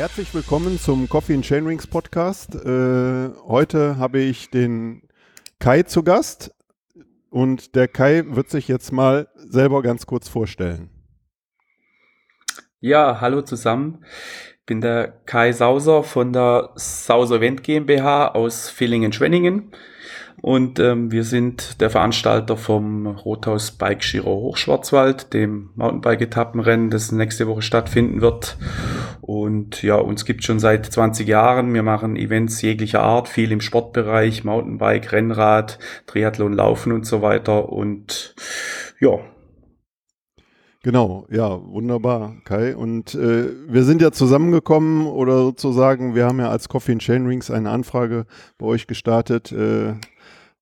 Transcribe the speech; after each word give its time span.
Herzlich 0.00 0.32
willkommen 0.32 0.80
zum 0.80 1.10
Coffee 1.10 1.34
and 1.34 1.44
Chainrings 1.44 1.86
Podcast. 1.86 2.54
Äh, 2.54 3.28
heute 3.46 3.98
habe 3.98 4.20
ich 4.20 4.48
den 4.48 5.02
Kai 5.58 5.82
zu 5.82 6.02
Gast 6.02 6.54
und 7.28 7.74
der 7.74 7.86
Kai 7.86 8.24
wird 8.28 8.48
sich 8.48 8.66
jetzt 8.66 8.92
mal 8.94 9.28
selber 9.34 9.82
ganz 9.82 10.06
kurz 10.06 10.26
vorstellen. 10.26 10.88
Ja, 12.80 13.20
hallo 13.20 13.42
zusammen. 13.42 14.02
Ich 14.60 14.64
bin 14.64 14.80
der 14.80 15.08
Kai 15.26 15.52
Sauser 15.52 16.02
von 16.02 16.32
der 16.32 16.70
Sauser 16.76 17.36
Event 17.36 17.62
GmbH 17.62 18.28
aus 18.28 18.70
Villingen-Schwenningen. 18.70 19.70
Und 20.42 20.78
ähm, 20.78 21.12
wir 21.12 21.24
sind 21.24 21.80
der 21.80 21.90
Veranstalter 21.90 22.56
vom 22.56 23.06
Rothaus 23.06 23.72
Bike 23.72 24.00
Giro 24.00 24.30
Hochschwarzwald, 24.30 25.34
dem 25.34 25.70
Mountainbike-Etappenrennen, 25.74 26.90
das 26.90 27.12
nächste 27.12 27.46
Woche 27.46 27.62
stattfinden 27.62 28.20
wird. 28.20 28.56
Und 29.20 29.82
ja, 29.82 29.96
uns 29.96 30.24
gibt 30.24 30.44
schon 30.44 30.58
seit 30.58 30.86
20 30.86 31.28
Jahren. 31.28 31.72
Wir 31.74 31.82
machen 31.82 32.16
Events 32.16 32.62
jeglicher 32.62 33.02
Art, 33.02 33.28
viel 33.28 33.52
im 33.52 33.60
Sportbereich, 33.60 34.44
Mountainbike, 34.44 35.12
Rennrad, 35.12 35.78
Triathlon, 36.06 36.54
Laufen 36.54 36.92
und 36.92 37.06
so 37.06 37.20
weiter. 37.22 37.70
Und 37.70 38.34
ja, 38.98 39.18
Genau, 40.82 41.26
ja, 41.30 41.60
wunderbar, 41.62 42.36
Kai. 42.44 42.74
Und 42.74 43.14
äh, 43.14 43.50
wir 43.68 43.84
sind 43.84 44.00
ja 44.00 44.12
zusammengekommen 44.12 45.06
oder 45.06 45.36
sozusagen, 45.42 46.14
wir 46.14 46.24
haben 46.24 46.38
ja 46.38 46.48
als 46.48 46.70
Coffee 46.70 46.92
and 46.92 47.02
Chain 47.02 47.26
Rings 47.26 47.50
eine 47.50 47.68
Anfrage 47.68 48.24
bei 48.56 48.64
euch 48.64 48.86
gestartet. 48.86 49.52
Äh, 49.52 49.96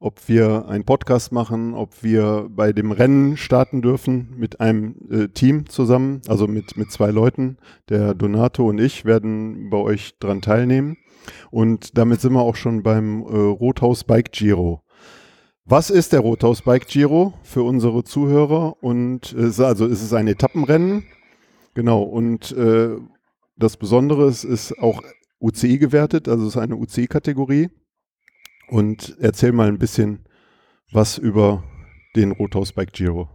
ob 0.01 0.29
wir 0.29 0.69
einen 0.69 0.85
Podcast 0.85 1.33
machen, 1.33 1.75
ob 1.75 2.03
wir 2.03 2.49
bei 2.51 2.73
dem 2.73 2.93
Rennen 2.93 3.37
starten 3.37 3.83
dürfen 3.83 4.35
mit 4.37 4.61
einem 4.61 4.95
äh, 5.11 5.29
Team 5.29 5.69
zusammen, 5.69 6.23
also 6.29 6.47
mit, 6.47 6.77
mit 6.77 6.93
zwei 6.93 7.11
Leuten. 7.11 7.59
Der 7.89 8.15
Donato 8.15 8.69
und 8.69 8.79
ich 8.79 9.05
werden 9.05 9.71
bei 9.71 9.79
euch 9.79 10.19
dran 10.21 10.41
teilnehmen. 10.41 10.97
Und 11.51 11.99
damit 11.99 12.21
sind 12.21 12.33
wir 12.33 12.43
auch 12.43 12.57
schon 12.57 12.83
beim 12.83 13.23
äh, 13.23 13.27
Rothaus 13.27 14.05
Bike 14.05 14.33
Giro. 14.33 14.83
Was 15.65 15.91
ist 15.91 16.13
der 16.13 16.21
Rothaus 16.21 16.63
Bike 16.63 16.87
Giro 16.87 17.35
für 17.43 17.63
unsere 17.63 18.05
Zuhörer? 18.05 18.83
Und 18.83 19.33
es, 19.33 19.61
also 19.61 19.87
ist 19.87 20.03
es 20.03 20.13
ein 20.13 20.29
Etappenrennen. 20.29 21.05
Genau. 21.75 22.03
Und 22.03 22.53
äh, 22.53 22.97
das 23.57 23.77
Besondere 23.77 24.29
ist, 24.29 24.45
ist 24.45 24.79
auch 24.79 25.03
UCI 25.41 25.79
gewertet, 25.79 26.29
also 26.29 26.45
es 26.45 26.57
ist 26.57 26.61
eine 26.61 26.77
UCI-Kategorie 26.77 27.69
und 28.69 29.17
erzähl 29.21 29.53
mal 29.53 29.69
ein 29.69 29.79
bisschen 29.79 30.27
was 30.93 31.19
über 31.19 31.65
den 32.17 32.33
Rothaus 32.33 32.73
Bike 32.73 32.93
Giro. 32.93 33.29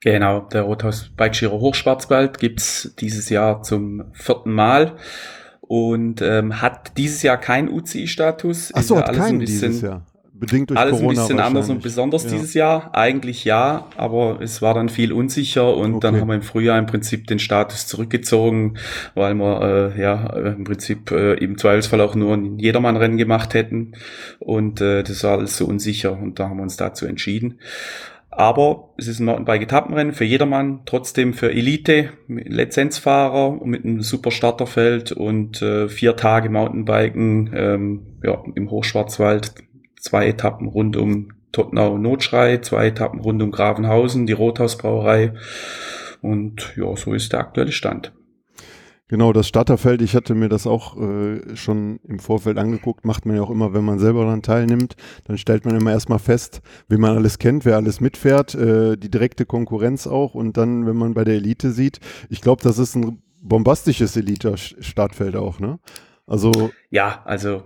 Genau, 0.00 0.40
der 0.40 0.62
Rothaus 0.62 1.10
Bike 1.16 1.32
Giro 1.32 1.60
Hochschwarzwald 1.60 2.38
gibt 2.38 2.60
es 2.60 2.94
dieses 2.98 3.30
Jahr 3.30 3.62
zum 3.62 4.04
vierten 4.12 4.52
Mal 4.52 4.96
und 5.60 6.20
ähm, 6.20 6.60
hat 6.60 6.96
dieses 6.98 7.22
Jahr 7.22 7.38
keinen 7.38 7.68
UCI-Status. 7.68 8.74
Achso, 8.74 8.96
hat 8.96 9.14
keinen 9.14 9.40
dieses 9.40 9.80
Jahr 9.80 10.06
bedingt 10.34 10.70
durch 10.70 10.78
alles 10.78 10.98
Corona 10.98 11.08
ein 11.10 11.14
bisschen 11.14 11.40
anders 11.40 11.70
und 11.70 11.82
besonders 11.82 12.24
ja. 12.24 12.30
dieses 12.30 12.54
Jahr. 12.54 12.90
Eigentlich 12.94 13.44
ja, 13.44 13.86
aber 13.96 14.40
es 14.40 14.60
war 14.60 14.74
dann 14.74 14.88
viel 14.88 15.12
unsicher 15.12 15.76
und 15.76 15.94
okay. 15.94 16.00
dann 16.02 16.20
haben 16.20 16.28
wir 16.28 16.34
im 16.34 16.42
Frühjahr 16.42 16.78
im 16.78 16.86
Prinzip 16.86 17.26
den 17.28 17.38
Status 17.38 17.86
zurückgezogen, 17.86 18.76
weil 19.14 19.34
wir 19.34 19.94
äh, 19.96 20.00
ja 20.00 20.26
im 20.34 20.64
Prinzip 20.64 21.10
äh, 21.12 21.34
im 21.34 21.56
Zweifelsfall 21.56 22.00
auch 22.00 22.14
nur 22.14 22.34
ein 22.34 22.58
Jedermann-Rennen 22.58 23.16
gemacht 23.16 23.54
hätten 23.54 23.92
und 24.40 24.80
äh, 24.80 25.02
das 25.04 25.22
war 25.22 25.38
alles 25.38 25.56
so 25.56 25.66
unsicher 25.66 26.18
und 26.18 26.38
da 26.38 26.48
haben 26.48 26.56
wir 26.56 26.64
uns 26.64 26.76
dazu 26.76 27.06
entschieden. 27.06 27.58
Aber 28.36 28.88
es 28.96 29.06
ist 29.06 29.20
ein 29.20 29.26
Mountainbike-Etappenrennen 29.26 30.12
für 30.12 30.24
jedermann, 30.24 30.80
trotzdem 30.86 31.34
für 31.34 31.52
Elite, 31.52 32.08
Lizenzfahrer 32.26 33.64
mit 33.64 33.84
einem 33.84 34.02
super 34.02 34.32
Starterfeld 34.32 35.12
und 35.12 35.62
äh, 35.62 35.88
vier 35.88 36.16
Tage 36.16 36.50
Mountainbiken 36.50 37.52
ähm, 37.54 38.06
ja, 38.24 38.42
im 38.56 38.72
Hochschwarzwald 38.72 39.54
zwei 40.04 40.28
Etappen 40.28 40.68
rund 40.68 40.96
um 40.96 41.32
Tottenau 41.50 41.96
Notschrei, 41.96 42.58
zwei 42.58 42.88
Etappen 42.88 43.20
rund 43.20 43.42
um 43.42 43.50
Gravenhausen, 43.50 44.26
die 44.26 44.32
Rothausbrauerei. 44.32 45.32
Und 46.20 46.74
ja, 46.76 46.94
so 46.96 47.14
ist 47.14 47.32
der 47.32 47.40
aktuelle 47.40 47.72
Stand. 47.72 48.12
Genau, 49.08 49.32
das 49.32 49.48
Starterfeld, 49.48 50.02
ich 50.02 50.14
hatte 50.14 50.34
mir 50.34 50.48
das 50.48 50.66
auch 50.66 50.96
äh, 50.98 51.56
schon 51.56 52.00
im 52.08 52.18
Vorfeld 52.18 52.58
angeguckt, 52.58 53.04
macht 53.04 53.26
man 53.26 53.36
ja 53.36 53.42
auch 53.42 53.50
immer, 53.50 53.74
wenn 53.74 53.84
man 53.84 53.98
selber 53.98 54.24
daran 54.24 54.42
teilnimmt, 54.42 54.96
dann 55.24 55.36
stellt 55.36 55.66
man 55.66 55.76
immer 55.76 55.92
erstmal 55.92 56.18
fest, 56.18 56.62
wie 56.88 56.96
man 56.96 57.16
alles 57.16 57.38
kennt, 57.38 57.66
wer 57.66 57.76
alles 57.76 58.00
mitfährt, 58.00 58.54
äh, 58.54 58.96
die 58.96 59.10
direkte 59.10 59.44
Konkurrenz 59.44 60.06
auch 60.06 60.34
und 60.34 60.56
dann, 60.56 60.86
wenn 60.86 60.96
man 60.96 61.12
bei 61.12 61.24
der 61.24 61.34
Elite 61.34 61.70
sieht, 61.70 62.00
ich 62.30 62.40
glaube, 62.40 62.62
das 62.62 62.78
ist 62.78 62.96
ein 62.96 63.22
bombastisches 63.42 64.16
Elite-Startfeld 64.16 65.36
auch, 65.36 65.60
ne? 65.60 65.78
Also. 66.26 66.70
Ja, 66.90 67.20
also 67.26 67.62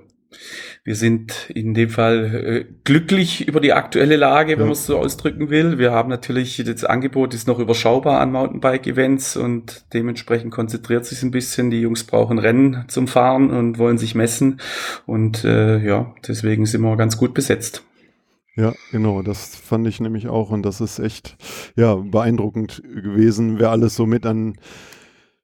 wir 0.85 0.95
sind 0.95 1.51
in 1.51 1.75
dem 1.75 1.91
Fall 1.91 2.35
äh, 2.35 2.65
glücklich 2.85 3.47
über 3.49 3.61
die 3.61 3.73
aktuelle 3.73 4.17
Lage, 4.17 4.53
wenn 4.53 4.61
ja. 4.61 4.65
man 4.65 4.73
es 4.73 4.87
so 4.87 4.99
ausdrücken 4.99 5.51
will. 5.51 5.79
Wir 5.79 5.93
haben 5.93 6.09
natürlich, 6.09 6.63
das 6.65 6.85
Angebot 6.85 7.35
ist 7.35 7.47
noch 7.47 7.59
überschaubar 7.59 8.21
an 8.21 8.33
Mountainbike-Events 8.33 9.37
und 9.37 9.85
dementsprechend 9.93 10.51
konzentriert 10.51 11.07
sich 11.07 11.23
ein 11.23 11.31
bisschen. 11.31 11.71
Die 11.71 11.81
Jungs 11.81 12.05
brauchen 12.05 12.39
Rennen 12.39 12.85
zum 12.89 13.09
Fahren 13.09 13.51
und 13.51 13.79
wollen 13.79 13.99
sich 13.99 14.15
messen. 14.15 14.61
Und 15.07 15.45
äh, 15.45 15.79
ja, 15.79 16.15
deswegen 16.27 16.67
sind 16.67 16.83
wir 16.83 16.97
ganz 16.97 17.17
gut 17.17 17.35
besetzt. 17.35 17.85
Ja, 18.57 18.75
genau, 18.91 19.23
das 19.23 19.55
fand 19.55 19.87
ich 19.87 20.01
nämlich 20.01 20.27
auch 20.27 20.51
und 20.51 20.65
das 20.65 20.81
ist 20.81 20.99
echt 20.99 21.37
ja 21.77 21.95
beeindruckend 21.95 22.83
gewesen, 22.83 23.61
wer 23.61 23.71
alles 23.71 23.95
so 23.95 24.05
mit 24.05 24.27
an 24.27 24.57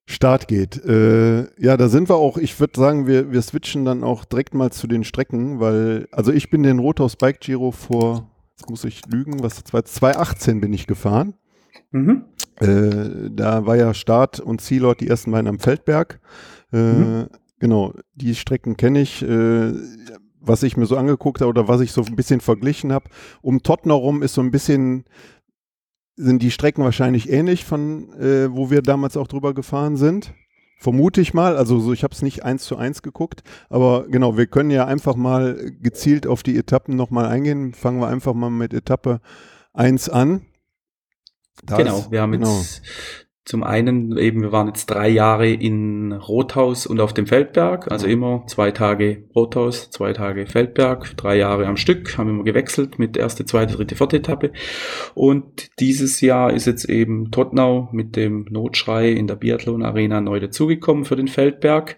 Start 0.06 0.48
geht. 0.48 0.84
Äh, 0.84 1.44
ja, 1.58 1.76
da 1.76 1.88
sind 1.88 2.10
wir 2.10 2.16
auch, 2.16 2.36
ich 2.36 2.58
würde 2.60 2.78
sagen, 2.78 3.06
wir, 3.06 3.32
wir 3.32 3.40
switchen 3.40 3.84
dann 3.84 4.04
auch 4.04 4.24
direkt 4.24 4.52
mal 4.54 4.70
zu 4.70 4.86
den 4.86 5.02
Strecken, 5.02 5.60
weil, 5.60 6.08
also 6.12 6.30
ich 6.30 6.50
bin 6.50 6.62
den 6.62 6.78
Rothaus 6.78 7.16
Bike 7.16 7.40
Giro 7.40 7.70
vor, 7.70 8.30
jetzt 8.50 8.68
muss 8.68 8.84
ich 8.84 9.06
lügen, 9.06 9.42
was 9.42 9.64
2018 9.64 10.60
bin 10.60 10.72
ich 10.74 10.86
gefahren. 10.86 11.34
Mhm. 11.90 12.24
Äh, 12.60 13.30
da 13.30 13.66
war 13.66 13.76
ja 13.76 13.94
Start 13.94 14.40
und 14.40 14.60
Zielort 14.60 15.00
die 15.00 15.08
ersten 15.08 15.30
beiden 15.30 15.48
am 15.48 15.58
Feldberg. 15.58 16.20
Äh, 16.72 16.76
mhm. 16.76 17.26
Genau, 17.58 17.94
die 18.14 18.34
Strecken 18.34 18.76
kenne 18.76 19.00
ich. 19.00 19.22
Äh, 19.22 19.72
was 20.46 20.62
ich 20.62 20.76
mir 20.76 20.86
so 20.86 20.96
angeguckt 20.98 21.40
habe 21.40 21.48
oder 21.48 21.68
was 21.68 21.80
ich 21.80 21.92
so 21.92 22.02
ein 22.02 22.16
bisschen 22.16 22.40
verglichen 22.40 22.92
habe, 22.92 23.08
um 23.40 23.62
Tottenau 23.62 23.96
rum 23.96 24.22
ist 24.22 24.34
so 24.34 24.42
ein 24.42 24.50
bisschen 24.50 25.04
sind 26.16 26.42
die 26.42 26.50
Strecken 26.50 26.84
wahrscheinlich 26.84 27.30
ähnlich 27.30 27.64
von, 27.64 28.12
äh, 28.14 28.52
wo 28.52 28.70
wir 28.70 28.82
damals 28.82 29.16
auch 29.16 29.26
drüber 29.26 29.54
gefahren 29.54 29.96
sind. 29.96 30.34
Vermute 30.78 31.20
ich 31.20 31.34
mal. 31.34 31.56
Also 31.56 31.80
so, 31.80 31.92
ich 31.92 32.04
habe 32.04 32.14
es 32.14 32.22
nicht 32.22 32.44
eins 32.44 32.64
zu 32.64 32.76
eins 32.76 33.02
geguckt, 33.02 33.42
aber 33.70 34.06
genau, 34.08 34.36
wir 34.36 34.46
können 34.46 34.70
ja 34.70 34.86
einfach 34.86 35.16
mal 35.16 35.72
gezielt 35.80 36.26
auf 36.26 36.42
die 36.42 36.56
Etappen 36.56 36.96
nochmal 36.96 37.26
eingehen. 37.26 37.72
Fangen 37.72 38.00
wir 38.00 38.08
einfach 38.08 38.34
mal 38.34 38.50
mit 38.50 38.74
Etappe 38.74 39.20
1 39.72 40.08
an. 40.08 40.42
Da 41.64 41.76
genau, 41.76 42.06
wir 42.10 42.20
haben 42.20 42.32
genau. 42.32 42.58
jetzt 42.58 42.82
zum 43.44 43.62
einen 43.62 44.16
eben, 44.16 44.40
wir 44.40 44.52
waren 44.52 44.68
jetzt 44.68 44.86
drei 44.86 45.08
Jahre 45.08 45.50
in 45.50 46.12
Rothaus 46.12 46.86
und 46.86 46.98
auf 47.00 47.12
dem 47.12 47.26
Feldberg, 47.26 47.92
also 47.92 48.06
immer 48.06 48.44
zwei 48.46 48.70
Tage 48.70 49.24
Rothaus, 49.34 49.90
zwei 49.90 50.14
Tage 50.14 50.46
Feldberg, 50.46 51.14
drei 51.18 51.36
Jahre 51.36 51.66
am 51.66 51.76
Stück, 51.76 52.16
haben 52.16 52.30
immer 52.30 52.44
gewechselt 52.44 52.98
mit 52.98 53.18
erste, 53.18 53.44
zweite, 53.44 53.74
dritte, 53.74 53.96
vierte 53.96 54.16
Etappe. 54.16 54.52
Und 55.14 55.78
dieses 55.78 56.22
Jahr 56.22 56.54
ist 56.54 56.66
jetzt 56.66 56.88
eben 56.88 57.30
Tottenau 57.32 57.90
mit 57.92 58.16
dem 58.16 58.46
Notschrei 58.48 59.10
in 59.10 59.26
der 59.26 59.36
Biathlon 59.36 59.82
Arena 59.82 60.22
neu 60.22 60.40
dazugekommen 60.40 61.04
für 61.04 61.16
den 61.16 61.28
Feldberg. 61.28 61.96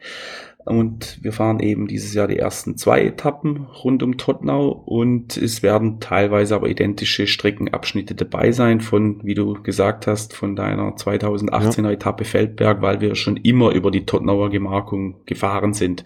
Und 0.66 1.22
wir 1.22 1.32
fahren 1.32 1.60
eben 1.60 1.86
dieses 1.86 2.12
Jahr 2.12 2.26
die 2.26 2.40
ersten 2.40 2.76
zwei 2.76 3.02
Etappen 3.02 3.66
rund 3.84 4.02
um 4.02 4.18
Tottenau 4.18 4.70
und 4.70 5.36
es 5.36 5.62
werden 5.62 6.00
teilweise 6.00 6.56
aber 6.56 6.68
identische 6.68 7.28
Streckenabschnitte 7.28 8.16
dabei 8.16 8.50
sein 8.50 8.80
von, 8.80 9.20
wie 9.22 9.34
du 9.34 9.62
gesagt 9.62 10.08
hast, 10.08 10.34
von 10.34 10.56
deiner 10.56 10.96
2018er 10.96 11.84
ja. 11.84 11.90
Etappe 11.92 12.24
Feldberg, 12.24 12.82
weil 12.82 13.00
wir 13.00 13.14
schon 13.14 13.36
immer 13.36 13.70
über 13.70 13.92
die 13.92 14.06
Tottenauer 14.06 14.50
Gemarkung 14.50 15.24
gefahren 15.24 15.72
sind. 15.72 16.02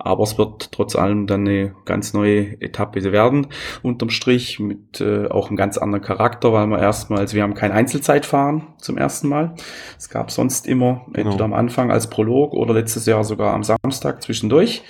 Aber 0.00 0.22
es 0.22 0.38
wird 0.38 0.70
trotz 0.70 0.94
allem 0.94 1.26
dann 1.26 1.46
eine 1.46 1.74
ganz 1.84 2.14
neue 2.14 2.60
Etappe 2.60 3.02
werden. 3.12 3.48
Unterm 3.82 4.10
Strich 4.10 4.60
mit 4.60 5.00
äh, 5.00 5.26
auch 5.26 5.48
einem 5.48 5.56
ganz 5.56 5.76
anderen 5.76 6.04
Charakter, 6.04 6.52
weil 6.52 6.68
wir 6.68 6.78
erstmals, 6.78 7.34
wir 7.34 7.42
haben 7.42 7.54
kein 7.54 7.72
Einzelzeitfahren 7.72 8.68
zum 8.78 8.96
ersten 8.96 9.28
Mal. 9.28 9.54
Es 9.98 10.08
gab 10.08 10.30
sonst 10.30 10.66
immer 10.68 11.04
genau. 11.12 11.30
entweder 11.30 11.44
am 11.44 11.52
Anfang 11.52 11.90
als 11.90 12.08
Prolog 12.08 12.52
oder 12.52 12.74
letztes 12.74 13.06
Jahr 13.06 13.24
sogar 13.24 13.54
am 13.54 13.64
Samstag 13.64 14.22
zwischendurch. 14.22 14.82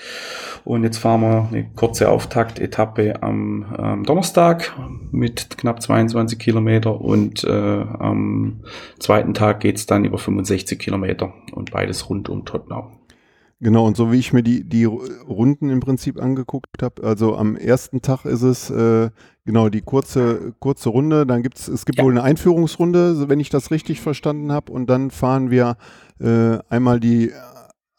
Und 0.64 0.84
jetzt 0.84 0.98
fahren 0.98 1.22
wir 1.22 1.48
eine 1.50 1.70
kurze 1.74 2.10
Auftakt-Etappe 2.10 3.22
am 3.22 3.74
ähm, 3.78 4.04
Donnerstag 4.04 4.76
mit 5.10 5.56
knapp 5.56 5.80
22 5.80 6.38
Kilometer 6.38 7.00
und 7.00 7.42
äh, 7.44 7.50
am 7.50 8.60
zweiten 8.98 9.32
Tag 9.32 9.60
geht's 9.60 9.86
dann 9.86 10.04
über 10.04 10.18
65 10.18 10.78
Kilometer 10.78 11.32
und 11.52 11.70
beides 11.70 12.10
rund 12.10 12.28
um 12.28 12.44
Tottenau. 12.44 12.97
Genau, 13.60 13.86
und 13.86 13.96
so 13.96 14.12
wie 14.12 14.18
ich 14.18 14.32
mir 14.32 14.44
die, 14.44 14.62
die 14.62 14.84
Runden 14.84 15.68
im 15.68 15.80
Prinzip 15.80 16.20
angeguckt 16.20 16.80
habe, 16.80 17.02
also 17.02 17.36
am 17.36 17.56
ersten 17.56 18.02
Tag 18.02 18.24
ist 18.24 18.42
es 18.42 18.70
äh, 18.70 19.10
genau 19.44 19.68
die 19.68 19.80
kurze, 19.80 20.54
kurze 20.60 20.90
Runde, 20.90 21.26
dann 21.26 21.42
gibt 21.42 21.58
es, 21.58 21.66
es 21.66 21.84
gibt 21.84 21.98
ja. 21.98 22.04
wohl 22.04 22.12
eine 22.12 22.22
Einführungsrunde, 22.22 23.28
wenn 23.28 23.40
ich 23.40 23.50
das 23.50 23.72
richtig 23.72 24.00
verstanden 24.00 24.52
habe, 24.52 24.70
und 24.70 24.88
dann 24.88 25.10
fahren 25.10 25.50
wir 25.50 25.76
äh, 26.20 26.58
einmal 26.68 27.00
die 27.00 27.32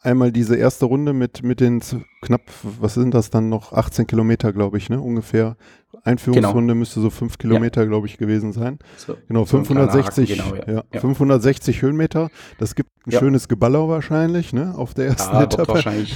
einmal 0.02 0.32
diese 0.32 0.56
erste 0.56 0.86
Runde 0.86 1.14
mit, 1.14 1.44
mit 1.44 1.60
den 1.60 1.82
knapp, 2.22 2.42
was 2.64 2.94
sind 2.94 3.14
das 3.14 3.30
dann 3.30 3.50
noch, 3.50 3.74
18 3.74 4.08
Kilometer, 4.08 4.54
glaube 4.54 4.78
ich, 4.78 4.90
ne, 4.90 5.00
ungefähr. 5.00 5.58
Einführungsrunde 6.04 6.74
genau. 6.74 6.80
müsste 6.80 7.02
so 7.02 7.10
fünf 7.10 7.38
Kilometer, 7.38 7.82
ja. 7.82 7.88
glaube 7.88 8.08
ich, 8.08 8.18
gewesen 8.18 8.54
sein. 8.54 8.80
So, 8.96 9.18
genau, 9.28 9.46
560, 9.46 10.30
so 10.30 10.36
genau, 10.36 10.56
ja. 10.66 10.84
ja. 10.94 11.00
560 11.00 11.82
Höhenmeter. 11.82 12.30
Das 12.58 12.76
gibt 12.76 12.92
ein 13.10 13.14
ja. 13.14 13.20
schönes 13.20 13.48
Geballer 13.48 13.90
wahrscheinlich, 13.90 14.54
ne, 14.54 14.74
auf 14.78 14.94
der 14.94 15.08
ersten 15.08 15.36
ja, 15.36 15.44
Etappe. 15.44 15.58
Wird 15.60 15.68
wahrscheinlich 15.70 16.16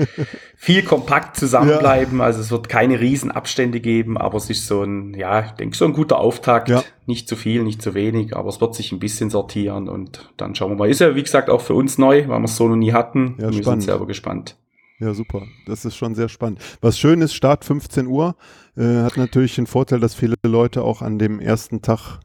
viel 0.56 0.82
kompakt 0.82 1.36
zusammenbleiben. 1.36 2.20
Also 2.20 2.40
es 2.40 2.50
wird 2.50 2.68
keine 2.68 3.00
Riesenabstände 3.00 3.80
geben, 3.80 4.18
aber 4.18 4.36
es 4.36 4.50
ist 4.50 4.66
so 4.66 4.82
ein, 4.82 5.14
ja, 5.14 5.46
ich 5.46 5.50
denke, 5.52 5.76
so 5.76 5.84
ein 5.84 5.92
guter 5.92 6.18
Auftakt. 6.18 6.70
Nicht 7.06 7.28
zu 7.28 7.36
viel, 7.36 7.62
nicht 7.62 7.82
zu 7.82 7.94
wenig, 7.94 8.34
aber 8.34 8.48
es 8.48 8.60
wird 8.60 8.74
sich 8.74 8.90
ein 8.90 8.98
bisschen 8.98 9.28
sortieren 9.28 9.88
und 9.88 10.32
dann 10.38 10.54
schauen 10.54 10.70
wir 10.70 10.76
mal. 10.76 10.90
Ist 10.90 11.00
ja, 11.00 11.14
wie 11.14 11.22
gesagt, 11.22 11.50
auch 11.50 11.60
für 11.60 11.74
uns 11.74 11.98
neu, 11.98 12.28
weil 12.28 12.40
wir 12.40 12.44
es 12.44 12.56
so 12.56 12.66
noch 12.66 12.76
nie 12.76 12.92
hatten. 12.92 13.34
Ja, 13.38 13.50
wir 13.50 13.62
spannend. 13.62 13.82
sind 13.82 13.82
selber 13.82 14.06
gespannt. 14.06 14.56
Ja, 15.00 15.12
super. 15.12 15.42
Das 15.66 15.84
ist 15.84 15.96
schon 15.96 16.14
sehr 16.14 16.28
spannend. 16.28 16.60
Was 16.80 16.98
schön 16.98 17.20
ist, 17.20 17.34
Start 17.34 17.64
15 17.64 18.06
Uhr, 18.06 18.36
äh, 18.76 19.02
hat 19.02 19.16
natürlich 19.16 19.54
den 19.54 19.66
Vorteil, 19.66 20.00
dass 20.00 20.14
viele 20.14 20.36
Leute 20.44 20.82
auch 20.82 21.02
an 21.02 21.18
dem 21.18 21.40
ersten 21.40 21.82
Tag 21.82 22.20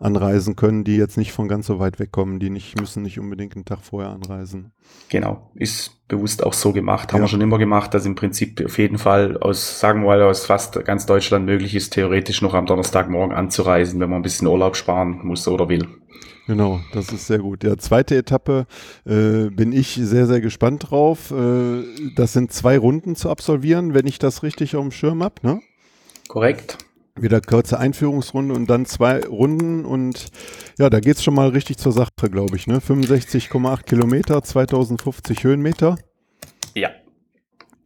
anreisen 0.00 0.56
können, 0.56 0.82
die 0.82 0.96
jetzt 0.96 1.18
nicht 1.18 1.32
von 1.32 1.46
ganz 1.46 1.66
so 1.66 1.78
weit 1.78 1.98
wegkommen, 2.00 2.40
die 2.40 2.50
nicht 2.50 2.80
müssen 2.80 3.02
nicht 3.02 3.20
unbedingt 3.20 3.54
einen 3.54 3.66
Tag 3.66 3.80
vorher 3.82 4.10
anreisen. 4.10 4.72
Genau, 5.10 5.50
ist 5.54 6.08
bewusst 6.08 6.42
auch 6.42 6.54
so 6.54 6.72
gemacht, 6.72 7.12
haben 7.12 7.20
ja. 7.20 7.24
wir 7.24 7.28
schon 7.28 7.42
immer 7.42 7.58
gemacht, 7.58 7.92
dass 7.94 8.06
im 8.06 8.14
Prinzip 8.14 8.64
auf 8.64 8.78
jeden 8.78 8.98
Fall 8.98 9.36
aus, 9.36 9.78
sagen 9.78 10.00
wir 10.00 10.08
mal, 10.08 10.22
aus 10.22 10.46
fast 10.46 10.82
ganz 10.84 11.06
Deutschland 11.06 11.44
möglich 11.44 11.74
ist, 11.74 11.92
theoretisch 11.92 12.40
noch 12.42 12.54
am 12.54 12.66
Donnerstagmorgen 12.66 13.36
anzureisen, 13.36 14.00
wenn 14.00 14.10
man 14.10 14.20
ein 14.20 14.22
bisschen 14.22 14.48
Urlaub 14.48 14.74
sparen 14.74 15.20
muss 15.22 15.46
oder 15.46 15.68
will. 15.68 15.86
Genau, 16.46 16.80
das 16.92 17.12
ist 17.12 17.28
sehr 17.28 17.38
gut. 17.38 17.62
Ja, 17.62 17.76
zweite 17.76 18.16
Etappe 18.16 18.66
äh, 19.06 19.50
bin 19.50 19.70
ich 19.70 19.94
sehr, 19.94 20.26
sehr 20.26 20.40
gespannt 20.40 20.90
drauf. 20.90 21.30
Äh, 21.30 21.84
das 22.16 22.32
sind 22.32 22.52
zwei 22.52 22.76
Runden 22.76 23.14
zu 23.14 23.30
absolvieren, 23.30 23.94
wenn 23.94 24.06
ich 24.06 24.18
das 24.18 24.42
richtig 24.42 24.74
auf 24.74 24.82
dem 24.82 24.90
Schirm 24.90 25.22
habe, 25.22 25.34
ne? 25.42 25.60
Korrekt. 26.26 26.78
Wieder 27.20 27.40
kurze 27.40 27.78
Einführungsrunde 27.78 28.54
und 28.54 28.68
dann 28.68 28.86
zwei 28.86 29.20
Runden 29.20 29.84
und 29.84 30.28
ja, 30.78 30.88
da 30.88 31.00
geht 31.00 31.16
es 31.16 31.22
schon 31.22 31.34
mal 31.34 31.50
richtig 31.50 31.76
zur 31.76 31.92
Sache, 31.92 32.10
glaube 32.30 32.56
ich, 32.56 32.66
ne? 32.66 32.78
65,8 32.78 33.84
Kilometer, 33.84 34.42
2050 34.42 35.44
Höhenmeter. 35.44 35.96
Ja. 36.74 36.90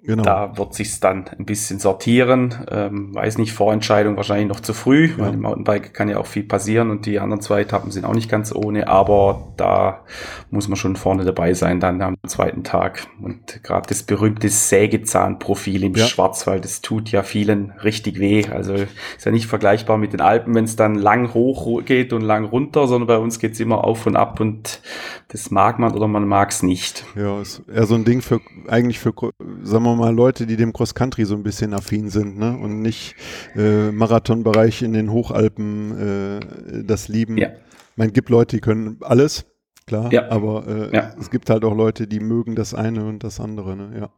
Genau. 0.07 0.23
Da 0.23 0.59
wird 0.59 0.75
sich 0.75 1.01
dann 1.01 1.25
ein 1.39 1.47
bisschen 1.47 1.79
sortieren. 1.79 2.55
Ähm, 2.71 3.15
weiß 3.15 3.39
nicht, 3.39 3.55
Vorentscheidung 3.55 4.17
wahrscheinlich 4.17 4.49
noch 4.49 4.61
zu 4.61 4.75
früh, 4.75 5.07
ja. 5.07 5.19
weil 5.19 5.33
im 5.33 5.41
Mountainbike 5.41 5.95
kann 5.95 6.11
ja 6.11 6.19
auch 6.19 6.27
viel 6.27 6.43
passieren 6.43 6.91
und 6.91 7.07
die 7.07 7.19
anderen 7.19 7.41
zwei 7.41 7.63
Etappen 7.63 7.91
sind 7.91 8.05
auch 8.05 8.13
nicht 8.13 8.29
ganz 8.29 8.55
ohne, 8.55 8.87
aber 8.87 9.55
da 9.57 10.05
muss 10.51 10.69
man 10.69 10.77
schon 10.77 10.97
vorne 10.97 11.25
dabei 11.25 11.55
sein 11.55 11.81
dann 11.81 12.03
am 12.03 12.17
zweiten 12.27 12.65
Tag. 12.65 13.07
Und 13.23 13.63
gerade 13.63 13.89
das 13.89 14.03
berühmte 14.03 14.51
Sägezahnprofil 14.51 15.85
im 15.85 15.95
ja. 15.95 16.05
Schwarzwald, 16.05 16.65
das 16.65 16.83
tut 16.83 17.11
ja 17.11 17.23
vielen 17.23 17.71
richtig 17.83 18.21
weh. 18.21 18.45
Also 18.51 18.75
ist 18.75 19.25
ja 19.25 19.33
nicht 19.33 19.47
vergleichbar 19.47 19.97
mit 19.97 20.13
den 20.13 20.21
Alpen, 20.21 20.55
wenn 20.55 20.65
es 20.65 20.77
dann 20.77 20.97
lang 20.97 21.33
hoch 21.33 21.83
geht 21.83 22.13
und 22.13 22.21
lang 22.21 22.45
runter, 22.45 22.87
sondern 22.89 23.07
bei 23.07 23.17
uns 23.17 23.39
geht's 23.39 23.59
immer 23.59 23.85
auf 23.85 24.07
und 24.07 24.17
ab 24.17 24.39
und 24.39 24.83
das 25.29 25.51
mag 25.51 25.79
man 25.79 25.95
oder 25.95 26.09
man 26.09 26.29
mag 26.29 26.51
es 26.51 26.63
nicht. 26.63 27.07
Ja, 27.17 27.41
ist 27.41 27.63
eher 27.73 27.87
so 27.87 27.95
ein 27.95 28.05
Ding 28.05 28.21
für 28.21 28.41
eigentlich 28.69 28.99
für, 28.99 29.15
sagen 29.63 29.85
wir 29.85 29.94
wir 29.99 30.07
mal, 30.07 30.15
Leute, 30.15 30.47
die 30.47 30.57
dem 30.57 30.73
Cross-Country 30.73 31.25
so 31.25 31.35
ein 31.35 31.43
bisschen 31.43 31.75
affin 31.75 32.11
sind 32.11 32.39
ne? 32.39 32.57
und 32.57 32.83
nicht 32.83 33.15
äh, 33.57 33.91
Marathonbereich 33.91 34.83
in 34.83 34.93
den 34.93 35.11
Hochalpen 35.11 35.99
äh, 35.99 36.85
das 36.85 37.09
lieben. 37.09 37.37
Ja. 37.39 37.49
Man 37.97 38.13
gibt 38.13 38.29
Leute, 38.29 38.57
die 38.57 38.61
können 38.61 38.99
alles, 39.01 39.45
klar, 39.87 40.13
ja. 40.13 40.31
aber 40.31 40.67
äh, 40.67 40.95
ja. 40.95 41.15
es 41.21 41.31
gibt 41.31 41.51
halt 41.51 41.65
auch 41.65 41.75
Leute, 41.75 42.07
die 42.07 42.21
mögen 42.21 42.55
das 42.55 42.75
eine 42.75 43.05
und 43.05 43.23
das 43.23 43.41
andere. 43.41 43.77
Ne? 43.77 43.99
Ja. 43.99 44.11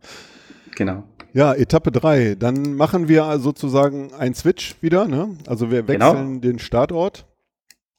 Genau. 0.76 1.04
Ja, 1.32 1.52
Etappe 1.52 1.92
3. 1.92 2.36
Dann 2.36 2.74
machen 2.74 3.08
wir 3.08 3.38
sozusagen 3.38 4.12
ein 4.14 4.34
Switch 4.34 4.76
wieder. 4.80 5.06
Ne? 5.06 5.36
Also 5.46 5.70
wir 5.70 5.82
genau. 5.82 6.12
wechseln 6.12 6.26
genau. 6.28 6.40
den 6.40 6.58
Startort. 6.58 7.26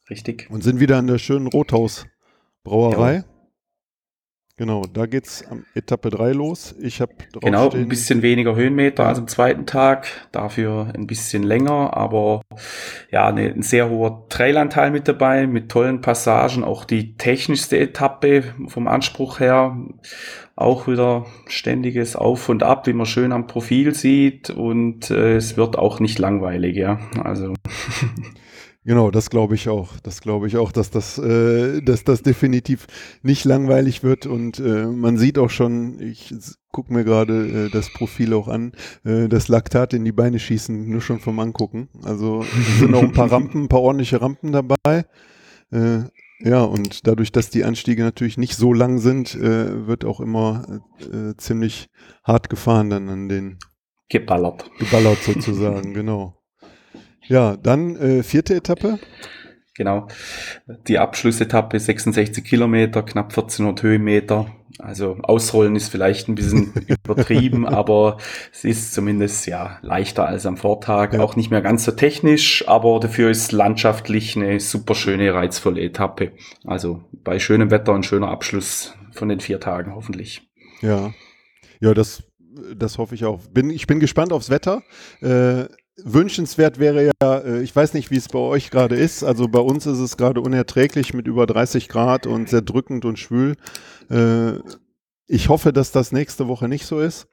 Richtig. 0.09 0.47
Und 0.49 0.63
sind 0.63 0.79
wieder 0.79 0.97
in 0.97 1.07
der 1.07 1.17
schönen 1.17 1.47
Rothaus 1.47 2.07
Brauerei. 2.63 3.15
Ja. 3.15 3.23
Genau, 4.59 4.81
da 4.91 5.05
geht's 5.05 5.45
am 5.51 5.65
Etappe 5.75 6.09
3 6.09 6.31
los. 6.31 6.73
Ich 6.81 6.99
habe 6.99 7.13
Genau, 7.41 7.69
ein 7.69 7.87
bisschen 7.87 8.23
weniger 8.23 8.55
Höhenmeter 8.55 9.05
als 9.05 9.19
am 9.19 9.27
zweiten 9.27 9.67
Tag, 9.67 10.07
dafür 10.31 10.91
ein 10.95 11.05
bisschen 11.05 11.43
länger, 11.43 11.95
aber 11.95 12.41
ja, 13.11 13.27
eine, 13.27 13.53
ein 13.53 13.61
sehr 13.61 13.91
hoher 13.91 14.27
Trailanteil 14.29 14.89
mit 14.89 15.07
dabei, 15.07 15.45
mit 15.45 15.69
tollen 15.69 16.01
Passagen, 16.01 16.63
auch 16.63 16.85
die 16.85 17.15
technischste 17.17 17.77
Etappe 17.77 18.45
vom 18.67 18.87
Anspruch 18.87 19.39
her, 19.39 19.77
auch 20.55 20.87
wieder 20.87 21.27
ständiges 21.45 22.15
Auf 22.15 22.49
und 22.49 22.63
Ab, 22.63 22.87
wie 22.87 22.93
man 22.93 23.05
schön 23.05 23.33
am 23.33 23.45
Profil 23.45 23.93
sieht 23.93 24.49
und 24.49 25.11
äh, 25.11 25.35
es 25.35 25.55
wird 25.55 25.77
auch 25.77 25.99
nicht 25.99 26.17
langweilig, 26.17 26.75
ja. 26.77 26.99
Also 27.23 27.53
Genau, 28.87 29.11
das 29.11 29.29
glaube 29.29 29.55
ich 29.55 29.67
auch. 29.67 29.99
Das 30.01 30.21
glaube 30.21 30.47
ich 30.47 30.55
auch, 30.55 30.71
dass 30.71 30.89
das, 30.89 31.17
äh, 31.17 31.81
dass 31.81 32.05
das 32.05 32.21
definitiv 32.21 32.87
nicht 33.21 33.43
langweilig 33.43 34.01
wird 34.01 34.25
und 34.25 34.59
äh, 34.59 34.85
man 34.85 35.17
sieht 35.17 35.37
auch 35.37 35.49
schon, 35.49 35.99
ich 35.99 36.33
gucke 36.71 36.93
mir 36.93 37.03
gerade 37.03 37.65
äh, 37.65 37.69
das 37.69 37.91
Profil 37.91 38.33
auch 38.33 38.47
an, 38.47 38.71
äh, 39.03 39.27
das 39.27 39.49
Laktat 39.49 39.93
in 39.93 40.05
die 40.05 40.13
Beine 40.13 40.39
schießen, 40.39 40.89
nur 40.89 41.01
schon 41.01 41.19
vom 41.19 41.37
Angucken. 41.39 41.89
Also 42.03 42.45
sind 42.79 42.91
noch 42.91 43.03
ein 43.03 43.11
paar 43.11 43.29
Rampen, 43.29 43.63
ein 43.63 43.67
paar 43.67 43.81
ordentliche 43.81 44.21
Rampen 44.21 44.53
dabei. 44.53 45.03
Äh, 45.69 46.03
ja, 46.39 46.63
und 46.63 47.05
dadurch, 47.07 47.33
dass 47.33 47.49
die 47.49 47.65
Anstiege 47.65 48.03
natürlich 48.03 48.37
nicht 48.37 48.55
so 48.55 48.71
lang 48.71 48.99
sind, 48.99 49.35
äh, 49.35 49.85
wird 49.85 50.05
auch 50.05 50.21
immer 50.21 50.81
äh, 51.01 51.35
ziemlich 51.35 51.89
hart 52.23 52.49
gefahren 52.49 52.89
dann 52.89 53.09
an 53.09 53.27
den 53.27 53.59
geballert. 54.07 54.71
Geballert 54.79 55.21
sozusagen, 55.23 55.93
genau. 55.93 56.36
Ja, 57.27 57.57
dann 57.57 57.95
äh, 57.97 58.23
vierte 58.23 58.55
Etappe. 58.55 58.99
Genau. 59.75 60.07
Die 60.87 60.97
Abschlussetappe 60.97 61.79
66 61.79 62.43
Kilometer, 62.43 63.03
knapp 63.03 63.29
1400 63.29 63.83
Höhenmeter. 63.83 64.47
Also 64.79 65.17
ausrollen 65.21 65.75
ist 65.75 65.89
vielleicht 65.89 66.27
ein 66.27 66.35
bisschen 66.35 66.73
übertrieben, 67.03 67.67
aber 67.67 68.17
es 68.51 68.63
ist 68.63 68.93
zumindest 68.93 69.45
ja 69.45 69.77
leichter 69.81 70.27
als 70.27 70.45
am 70.45 70.57
Vortag. 70.57 71.13
Ja. 71.13 71.19
Auch 71.19 71.35
nicht 71.35 71.51
mehr 71.51 71.61
ganz 71.61 71.83
so 71.85 71.91
technisch, 71.91 72.67
aber 72.67 72.99
dafür 72.99 73.29
ist 73.29 73.51
landschaftlich 73.51 74.35
eine 74.35 74.59
super 74.59 74.95
schöne, 74.95 75.33
reizvolle 75.33 75.81
Etappe. 75.81 76.31
Also 76.65 77.03
bei 77.11 77.39
schönem 77.39 77.69
Wetter 77.69 77.93
ein 77.93 78.03
schöner 78.03 78.29
Abschluss 78.29 78.95
von 79.11 79.29
den 79.29 79.39
vier 79.39 79.59
Tagen 79.59 79.93
hoffentlich. 79.93 80.49
Ja, 80.81 81.13
ja, 81.79 81.93
das, 81.93 82.23
das 82.75 82.97
hoffe 82.97 83.15
ich 83.15 83.25
auch. 83.25 83.39
Bin, 83.47 83.69
ich 83.69 83.87
bin 83.87 83.99
gespannt 83.99 84.31
aufs 84.31 84.49
Wetter. 84.49 84.81
Äh, 85.21 85.65
wünschenswert 86.03 86.79
wäre 86.79 87.11
ja, 87.21 87.37
äh, 87.39 87.61
ich 87.61 87.75
weiß 87.75 87.93
nicht, 87.93 88.11
wie 88.11 88.17
es 88.17 88.29
bei 88.29 88.39
euch 88.39 88.69
gerade 88.69 88.95
ist. 88.95 89.23
Also 89.23 89.47
bei 89.47 89.59
uns 89.59 89.85
ist 89.85 89.99
es 89.99 90.17
gerade 90.17 90.41
unerträglich 90.41 91.13
mit 91.13 91.27
über 91.27 91.45
30 91.45 91.89
Grad 91.89 92.27
und 92.27 92.49
sehr 92.49 92.61
drückend 92.61 93.05
und 93.05 93.19
schwül. 93.19 93.55
Äh, 94.09 94.59
ich 95.27 95.49
hoffe, 95.49 95.73
dass 95.73 95.91
das 95.91 96.11
nächste 96.11 96.47
Woche 96.47 96.67
nicht 96.67 96.85
so 96.85 96.99
ist. 96.99 97.27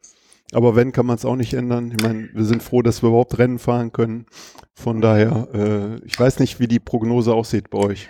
Aber 0.53 0.77
wenn, 0.77 0.93
kann 0.93 1.07
man 1.07 1.17
es 1.17 1.25
auch 1.25 1.37
nicht 1.37 1.55
ändern. 1.55 1.93
Ich 1.97 2.03
meine, 2.03 2.29
wir 2.33 2.45
sind 2.45 2.63
froh, 2.63 2.83
dass 2.83 3.03
wir 3.03 3.09
überhaupt 3.09 3.39
Rennen 3.39 3.59
fahren 3.59 3.93
können. 3.93 4.27
Von 4.75 5.01
daher, 5.01 5.49
äh, 5.55 6.05
ich 6.07 6.19
weiß 6.19 6.39
nicht, 6.39 6.61
wie 6.61 6.69
die 6.69 6.81
Prognose 6.81 7.35
aussieht 7.35 7.71
bei 7.71 7.79
euch. 7.79 8.09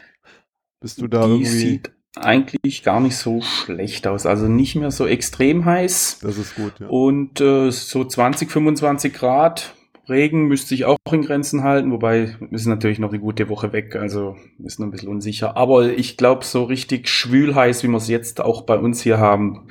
Bist 0.80 1.00
du 1.00 1.06
da 1.06 1.26
die 1.26 1.32
irgendwie? 1.32 1.48
Sieht 1.48 1.92
eigentlich 2.16 2.82
gar 2.82 3.00
nicht 3.00 3.16
so 3.16 3.40
schlecht 3.40 4.06
aus. 4.06 4.26
Also 4.26 4.46
nicht 4.46 4.76
mehr 4.76 4.90
so 4.90 5.06
extrem 5.06 5.64
heiß. 5.64 6.18
Das 6.22 6.38
ist 6.38 6.54
gut, 6.54 6.72
ja. 6.80 6.86
Und 6.88 7.40
äh, 7.40 7.70
so 7.70 8.04
20, 8.04 8.50
25 8.50 9.12
Grad 9.12 9.74
Regen 10.08 10.46
müsste 10.46 10.68
sich 10.68 10.84
auch 10.84 10.98
in 11.10 11.22
Grenzen 11.22 11.62
halten, 11.62 11.90
wobei 11.90 12.36
sind 12.50 12.70
natürlich 12.70 12.98
noch 12.98 13.10
eine 13.10 13.20
gute 13.20 13.48
Woche 13.48 13.72
weg, 13.72 13.96
also 13.96 14.36
ist 14.62 14.78
noch 14.78 14.86
ein 14.86 14.90
bisschen 14.90 15.08
unsicher. 15.08 15.56
Aber 15.56 15.86
ich 15.92 16.16
glaube, 16.16 16.44
so 16.44 16.64
richtig 16.64 17.08
schwül 17.08 17.54
heiß, 17.54 17.82
wie 17.82 17.88
wir 17.88 17.96
es 17.96 18.08
jetzt 18.08 18.40
auch 18.40 18.62
bei 18.62 18.76
uns 18.76 19.02
hier 19.02 19.18
haben, 19.18 19.68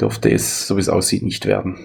dürfte 0.00 0.30
es, 0.30 0.66
so 0.66 0.76
wie 0.76 0.80
es 0.80 0.88
aussieht, 0.88 1.22
nicht 1.22 1.46
werden. 1.46 1.78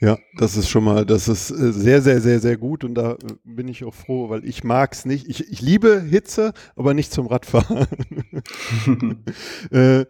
Ja, 0.00 0.18
das 0.36 0.56
ist 0.56 0.68
schon 0.68 0.84
mal, 0.84 1.06
das 1.06 1.28
ist 1.28 1.50
äh, 1.50 1.72
sehr, 1.72 2.02
sehr, 2.02 2.20
sehr, 2.20 2.38
sehr 2.40 2.56
gut 2.58 2.84
und 2.84 2.94
da 2.94 3.16
bin 3.44 3.68
ich 3.68 3.84
auch 3.84 3.94
froh, 3.94 4.28
weil 4.28 4.44
ich 4.44 4.62
mag 4.62 4.92
es 4.92 5.06
nicht. 5.06 5.28
Ich, 5.28 5.50
ich 5.50 5.62
liebe 5.62 6.02
Hitze, 6.02 6.52
aber 6.76 6.92
nicht 6.92 7.10
zum 7.12 7.26
Radfahren. 7.26 7.86
äh, 9.70 10.04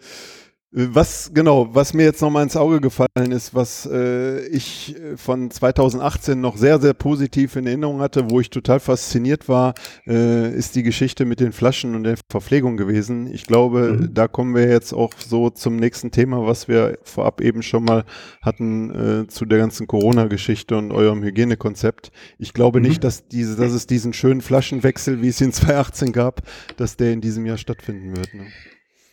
was 0.76 1.30
genau, 1.32 1.72
was 1.72 1.94
mir 1.94 2.02
jetzt 2.02 2.20
nochmal 2.20 2.42
ins 2.42 2.56
Auge 2.56 2.80
gefallen 2.80 3.30
ist, 3.30 3.54
was 3.54 3.88
äh, 3.90 4.44
ich 4.48 4.96
äh, 4.96 5.16
von 5.16 5.48
2018 5.48 6.40
noch 6.40 6.56
sehr, 6.56 6.80
sehr 6.80 6.94
positiv 6.94 7.54
in 7.54 7.68
Erinnerung 7.68 8.00
hatte, 8.00 8.28
wo 8.28 8.40
ich 8.40 8.50
total 8.50 8.80
fasziniert 8.80 9.48
war, 9.48 9.74
äh, 10.04 10.52
ist 10.52 10.74
die 10.74 10.82
Geschichte 10.82 11.26
mit 11.26 11.38
den 11.38 11.52
Flaschen 11.52 11.94
und 11.94 12.02
der 12.02 12.16
Verpflegung 12.28 12.76
gewesen. 12.76 13.32
Ich 13.32 13.46
glaube, 13.46 13.98
mhm. 14.00 14.14
da 14.14 14.26
kommen 14.26 14.56
wir 14.56 14.68
jetzt 14.68 14.92
auch 14.92 15.12
so 15.16 15.48
zum 15.48 15.76
nächsten 15.76 16.10
Thema, 16.10 16.44
was 16.44 16.66
wir 16.66 16.98
vorab 17.04 17.40
eben 17.40 17.62
schon 17.62 17.84
mal 17.84 18.04
hatten 18.42 19.22
äh, 19.22 19.28
zu 19.28 19.44
der 19.44 19.58
ganzen 19.58 19.86
Corona-Geschichte 19.86 20.76
und 20.76 20.90
eurem 20.90 21.22
Hygienekonzept. 21.22 22.10
Ich 22.36 22.52
glaube 22.52 22.80
mhm. 22.80 22.86
nicht, 22.88 23.04
dass, 23.04 23.28
diese, 23.28 23.54
dass 23.54 23.70
es 23.70 23.86
diesen 23.86 24.12
schönen 24.12 24.40
Flaschenwechsel, 24.40 25.22
wie 25.22 25.28
es 25.28 25.40
in 25.40 25.52
2018 25.52 26.10
gab, 26.12 26.42
dass 26.76 26.96
der 26.96 27.12
in 27.12 27.20
diesem 27.20 27.46
Jahr 27.46 27.58
stattfinden 27.58 28.16
wird. 28.16 28.34
Ne? 28.34 28.46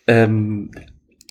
Ähm 0.08 0.72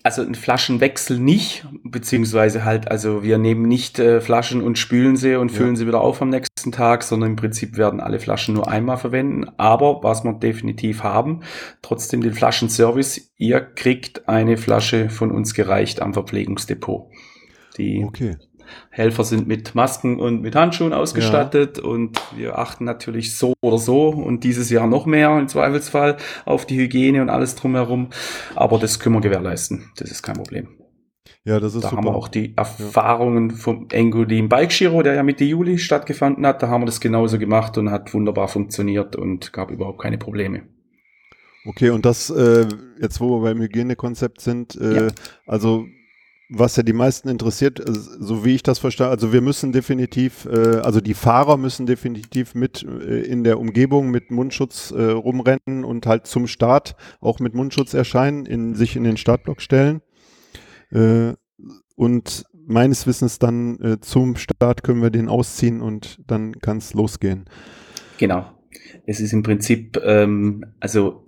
also 0.03 0.21
ein 0.21 0.35
Flaschenwechsel 0.35 1.19
nicht, 1.19 1.65
beziehungsweise 1.83 2.65
halt, 2.65 2.89
also 2.89 3.23
wir 3.23 3.37
nehmen 3.37 3.67
nicht 3.67 3.99
äh, 3.99 4.21
Flaschen 4.21 4.61
und 4.61 4.77
spülen 4.77 5.15
sie 5.15 5.35
und 5.35 5.51
füllen 5.51 5.75
ja. 5.75 5.75
sie 5.77 5.87
wieder 5.87 6.01
auf 6.01 6.21
am 6.21 6.29
nächsten 6.29 6.71
Tag, 6.71 7.03
sondern 7.03 7.31
im 7.31 7.35
Prinzip 7.35 7.77
werden 7.77 7.99
alle 7.99 8.19
Flaschen 8.19 8.55
nur 8.55 8.67
einmal 8.67 8.97
verwenden. 8.97 9.49
Aber 9.57 10.03
was 10.03 10.23
wir 10.23 10.33
definitiv 10.33 11.03
haben, 11.03 11.41
trotzdem 11.81 12.21
den 12.21 12.33
Flaschenservice, 12.33 13.31
ihr 13.37 13.61
kriegt 13.61 14.27
eine 14.27 14.57
Flasche 14.57 15.09
von 15.09 15.31
uns 15.31 15.53
gereicht 15.53 16.01
am 16.01 16.13
Verpflegungsdepot. 16.13 17.11
Die 17.77 18.03
okay. 18.03 18.37
Helfer 18.89 19.23
sind 19.23 19.47
mit 19.47 19.75
Masken 19.75 20.19
und 20.19 20.41
mit 20.41 20.55
Handschuhen 20.55 20.93
ausgestattet 20.93 21.77
ja. 21.77 21.83
und 21.83 22.19
wir 22.35 22.57
achten 22.57 22.85
natürlich 22.85 23.35
so 23.35 23.53
oder 23.61 23.77
so 23.77 24.09
und 24.09 24.43
dieses 24.43 24.69
Jahr 24.69 24.87
noch 24.87 25.05
mehr 25.05 25.37
im 25.37 25.47
Zweifelsfall 25.47 26.17
auf 26.45 26.65
die 26.65 26.77
Hygiene 26.77 27.21
und 27.21 27.29
alles 27.29 27.55
drumherum. 27.55 28.09
Aber 28.55 28.79
das 28.79 28.99
können 28.99 29.15
wir 29.15 29.21
gewährleisten. 29.21 29.91
Das 29.97 30.11
ist 30.11 30.23
kein 30.23 30.35
Problem. 30.35 30.67
Ja, 31.43 31.59
das 31.59 31.73
ist 31.73 31.83
da 31.83 31.89
super. 31.89 31.97
haben 31.97 32.07
wir 32.07 32.15
auch 32.15 32.27
die 32.27 32.55
Erfahrungen 32.55 33.49
ja. 33.49 33.55
vom 33.55 33.87
Engodin 33.91 34.47
Bike 34.47 34.69
Giro, 34.69 35.01
der 35.01 35.15
ja 35.15 35.23
Mitte 35.23 35.43
Juli 35.43 35.79
stattgefunden 35.79 36.45
hat. 36.45 36.61
Da 36.61 36.67
haben 36.67 36.81
wir 36.81 36.85
das 36.85 37.01
genauso 37.01 37.39
gemacht 37.39 37.77
und 37.77 37.89
hat 37.89 38.13
wunderbar 38.13 38.47
funktioniert 38.47 39.15
und 39.15 39.51
gab 39.51 39.71
überhaupt 39.71 40.01
keine 40.01 40.17
Probleme. 40.17 40.63
Okay, 41.65 41.89
und 41.91 42.05
das, 42.05 42.29
äh, 42.29 42.67
jetzt 42.99 43.19
wo 43.21 43.37
wir 43.37 43.41
beim 43.41 43.61
Hygienekonzept 43.61 44.41
sind, 44.41 44.75
äh, 44.75 45.07
ja. 45.07 45.11
also 45.45 45.85
was 46.53 46.75
ja 46.75 46.83
die 46.83 46.93
meisten 46.93 47.29
interessiert, 47.29 47.79
äh, 47.79 47.93
so 47.93 48.43
wie 48.43 48.55
ich 48.55 48.63
das 48.63 48.79
verstehe, 48.79 49.07
also 49.07 49.31
wir 49.31 49.41
müssen 49.41 49.71
definitiv, 49.71 50.45
äh, 50.45 50.77
also 50.77 50.99
die 50.99 51.13
Fahrer 51.13 51.57
müssen 51.57 51.85
definitiv 51.85 52.53
mit 52.55 52.83
äh, 52.83 53.21
in 53.21 53.43
der 53.43 53.59
Umgebung 53.59 54.11
mit 54.11 54.31
Mundschutz 54.31 54.91
äh, 54.91 55.01
rumrennen 55.01 55.85
und 55.85 56.05
halt 56.05 56.27
zum 56.27 56.47
Start 56.47 56.95
auch 57.21 57.39
mit 57.39 57.55
Mundschutz 57.55 57.93
erscheinen, 57.93 58.45
in, 58.45 58.75
sich 58.75 58.95
in 58.95 59.03
den 59.03 59.17
Startblock 59.17 59.61
stellen. 59.61 60.01
Äh, 60.91 61.33
und 61.95 62.45
meines 62.67 63.07
Wissens 63.07 63.39
dann 63.39 63.79
äh, 63.79 63.99
zum 64.01 64.35
Start 64.35 64.83
können 64.83 65.01
wir 65.01 65.09
den 65.09 65.29
ausziehen 65.29 65.81
und 65.81 66.19
dann 66.27 66.59
kann 66.59 66.77
es 66.77 66.93
losgehen. 66.93 67.45
Genau. 68.17 68.45
Es 69.05 69.19
ist 69.19 69.33
im 69.33 69.43
Prinzip, 69.43 69.99
ähm, 70.03 70.65
also 70.79 71.25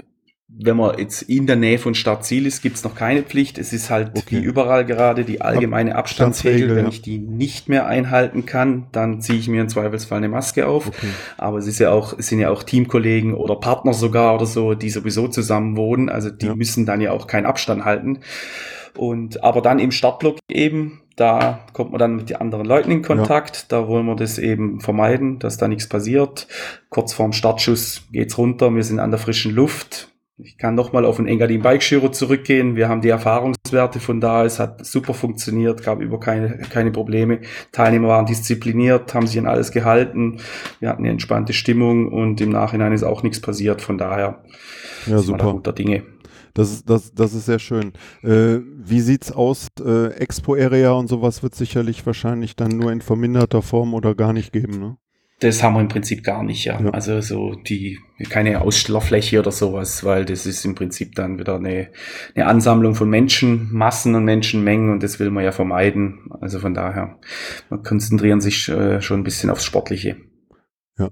wenn 0.55 0.77
man 0.77 0.97
jetzt 0.99 1.23
in 1.23 1.47
der 1.47 1.55
Nähe 1.55 1.79
von 1.79 1.95
Stadtziel 1.95 2.45
ist, 2.45 2.61
gibt 2.61 2.75
es 2.75 2.83
noch 2.83 2.93
keine 2.93 3.23
Pflicht. 3.23 3.57
Es 3.57 3.73
ist 3.73 3.89
halt 3.89 4.11
okay. 4.15 4.23
wie 4.29 4.39
überall 4.39 4.85
gerade 4.85 5.25
die 5.25 5.41
allgemeine 5.41 5.95
Abstandsregel. 5.95 6.75
Wenn 6.75 6.85
ja. 6.85 6.91
ich 6.91 7.01
die 7.01 7.17
nicht 7.17 7.69
mehr 7.69 7.87
einhalten 7.87 8.45
kann, 8.45 8.85
dann 8.91 9.19
ziehe 9.19 9.39
ich 9.39 9.47
mir 9.47 9.61
im 9.61 9.69
Zweifelsfall 9.69 10.19
eine 10.19 10.29
Maske 10.29 10.67
auf. 10.67 10.87
Okay. 10.87 11.07
Aber 11.37 11.57
es 11.57 11.65
ist 11.65 11.79
ja 11.79 11.91
auch, 11.91 12.17
es 12.17 12.27
sind 12.27 12.39
ja 12.39 12.51
auch 12.51 12.61
Teamkollegen 12.61 13.33
oder 13.33 13.55
Partner 13.55 13.93
sogar 13.93 14.35
oder 14.35 14.45
so, 14.45 14.75
die 14.75 14.91
sowieso 14.91 15.27
zusammen 15.27 15.75
wohnen. 15.75 16.09
Also 16.09 16.29
die 16.29 16.45
ja. 16.45 16.55
müssen 16.55 16.85
dann 16.85 17.01
ja 17.01 17.11
auch 17.11 17.25
keinen 17.25 17.47
Abstand 17.47 17.83
halten. 17.83 18.19
Und 18.95 19.43
aber 19.43 19.61
dann 19.61 19.79
im 19.79 19.91
Startblock 19.91 20.37
eben, 20.49 21.01
da 21.15 21.61
kommt 21.73 21.91
man 21.91 21.99
dann 21.99 22.15
mit 22.15 22.29
den 22.29 22.37
anderen 22.37 22.67
Leuten 22.67 22.91
in 22.91 23.01
Kontakt. 23.01 23.57
Ja. 23.57 23.63
Da 23.69 23.87
wollen 23.87 24.05
wir 24.05 24.15
das 24.15 24.37
eben 24.37 24.81
vermeiden, 24.81 25.39
dass 25.39 25.57
da 25.57 25.67
nichts 25.67 25.89
passiert. 25.89 26.47
Kurz 26.89 27.11
vorm 27.11 27.33
Startschuss 27.33 28.03
geht's 28.11 28.37
runter. 28.37 28.73
Wir 28.75 28.83
sind 28.83 28.99
an 28.99 29.09
der 29.09 29.19
frischen 29.19 29.51
Luft 29.51 30.12
ich 30.37 30.57
kann 30.57 30.73
nochmal 30.73 31.05
auf 31.05 31.17
den 31.17 31.27
Engadin 31.27 31.61
Bike 31.61 31.81
Giro 31.81 32.09
zurückgehen. 32.09 32.75
Wir 32.75 32.89
haben 32.89 33.01
die 33.01 33.09
Erfahrungswerte 33.09 33.99
von 33.99 34.19
da. 34.19 34.43
Es 34.43 34.59
hat 34.59 34.83
super 34.85 35.13
funktioniert, 35.13 35.83
gab 35.83 36.01
über 36.01 36.19
keine, 36.19 36.57
keine 36.57 36.91
Probleme. 36.91 37.41
Teilnehmer 37.71 38.07
waren 38.07 38.25
diszipliniert, 38.25 39.13
haben 39.13 39.27
sich 39.27 39.37
an 39.37 39.45
alles 39.45 39.71
gehalten. 39.71 40.39
Wir 40.79 40.89
hatten 40.89 41.03
eine 41.03 41.11
entspannte 41.11 41.53
Stimmung 41.53 42.07
und 42.11 42.41
im 42.41 42.49
Nachhinein 42.49 42.93
ist 42.93 43.03
auch 43.03 43.21
nichts 43.21 43.41
passiert. 43.41 43.81
Von 43.81 43.99
daher 43.99 44.43
ja, 45.05 45.19
super. 45.19 45.51
guter 45.51 45.73
Dinge. 45.73 46.03
Das 46.55 46.71
ist, 46.71 46.89
das, 46.89 47.13
das 47.13 47.33
ist 47.33 47.45
sehr 47.45 47.59
schön. 47.59 47.93
Äh, 48.23 48.59
wie 48.75 49.01
sieht's 49.01 49.31
aus? 49.31 49.67
Äh, 49.83 50.13
Expo-Area 50.13 50.91
und 50.91 51.07
sowas 51.07 51.43
wird 51.43 51.55
sicherlich 51.55 52.05
wahrscheinlich 52.05 52.55
dann 52.55 52.71
nur 52.77 52.91
in 52.91 53.01
verminderter 53.01 53.61
Form 53.61 53.93
oder 53.93 54.13
gar 54.15 54.33
nicht 54.33 54.51
geben, 54.51 54.79
ne? 54.79 54.97
Das 55.39 55.61
haben 55.61 55.73
wir 55.73 55.81
im 55.81 55.87
Prinzip 55.87 56.23
gar 56.23 56.43
nicht, 56.43 56.63
ja. 56.65 56.79
ja. 56.79 56.89
Also 56.91 57.19
so 57.21 57.55
die 57.55 57.99
keine 58.29 58.61
Ausstellerfläche 58.61 59.39
oder 59.39 59.51
sowas, 59.51 60.03
weil 60.03 60.25
das 60.25 60.45
ist 60.45 60.63
im 60.65 60.75
Prinzip 60.75 61.15
dann 61.15 61.39
wieder 61.39 61.55
eine, 61.55 61.89
eine 62.35 62.45
Ansammlung 62.45 62.95
von 62.95 63.09
Menschenmassen 63.09 64.15
und 64.15 64.23
Menschenmengen 64.23 64.91
und 64.91 65.03
das 65.03 65.19
will 65.19 65.31
man 65.31 65.43
ja 65.43 65.51
vermeiden. 65.51 66.29
Also 66.39 66.59
von 66.59 66.73
daher, 66.73 67.19
wir 67.69 67.79
konzentrieren 67.79 68.41
sich 68.41 68.69
äh, 68.69 69.01
schon 69.01 69.21
ein 69.21 69.23
bisschen 69.23 69.49
aufs 69.49 69.65
Sportliche. 69.65 70.17
Ja. 70.97 71.09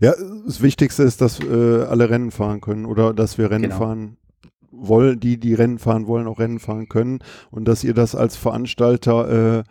Ja, 0.00 0.14
das 0.46 0.62
Wichtigste 0.62 1.02
ist, 1.02 1.20
dass 1.20 1.40
äh, 1.40 1.82
alle 1.84 2.10
Rennen 2.10 2.30
fahren 2.30 2.60
können 2.60 2.86
oder 2.86 3.14
dass 3.14 3.38
wir 3.38 3.50
Rennen 3.50 3.64
genau. 3.64 3.78
fahren 3.78 4.16
wollen, 4.70 5.20
die, 5.20 5.38
die 5.38 5.54
Rennen 5.54 5.78
fahren 5.78 6.06
wollen, 6.06 6.26
auch 6.26 6.38
Rennen 6.38 6.58
fahren 6.58 6.88
können 6.88 7.20
und 7.50 7.66
dass 7.66 7.84
ihr 7.84 7.94
das 7.94 8.14
als 8.14 8.36
Veranstalter 8.36 9.58
äh, 9.58 9.62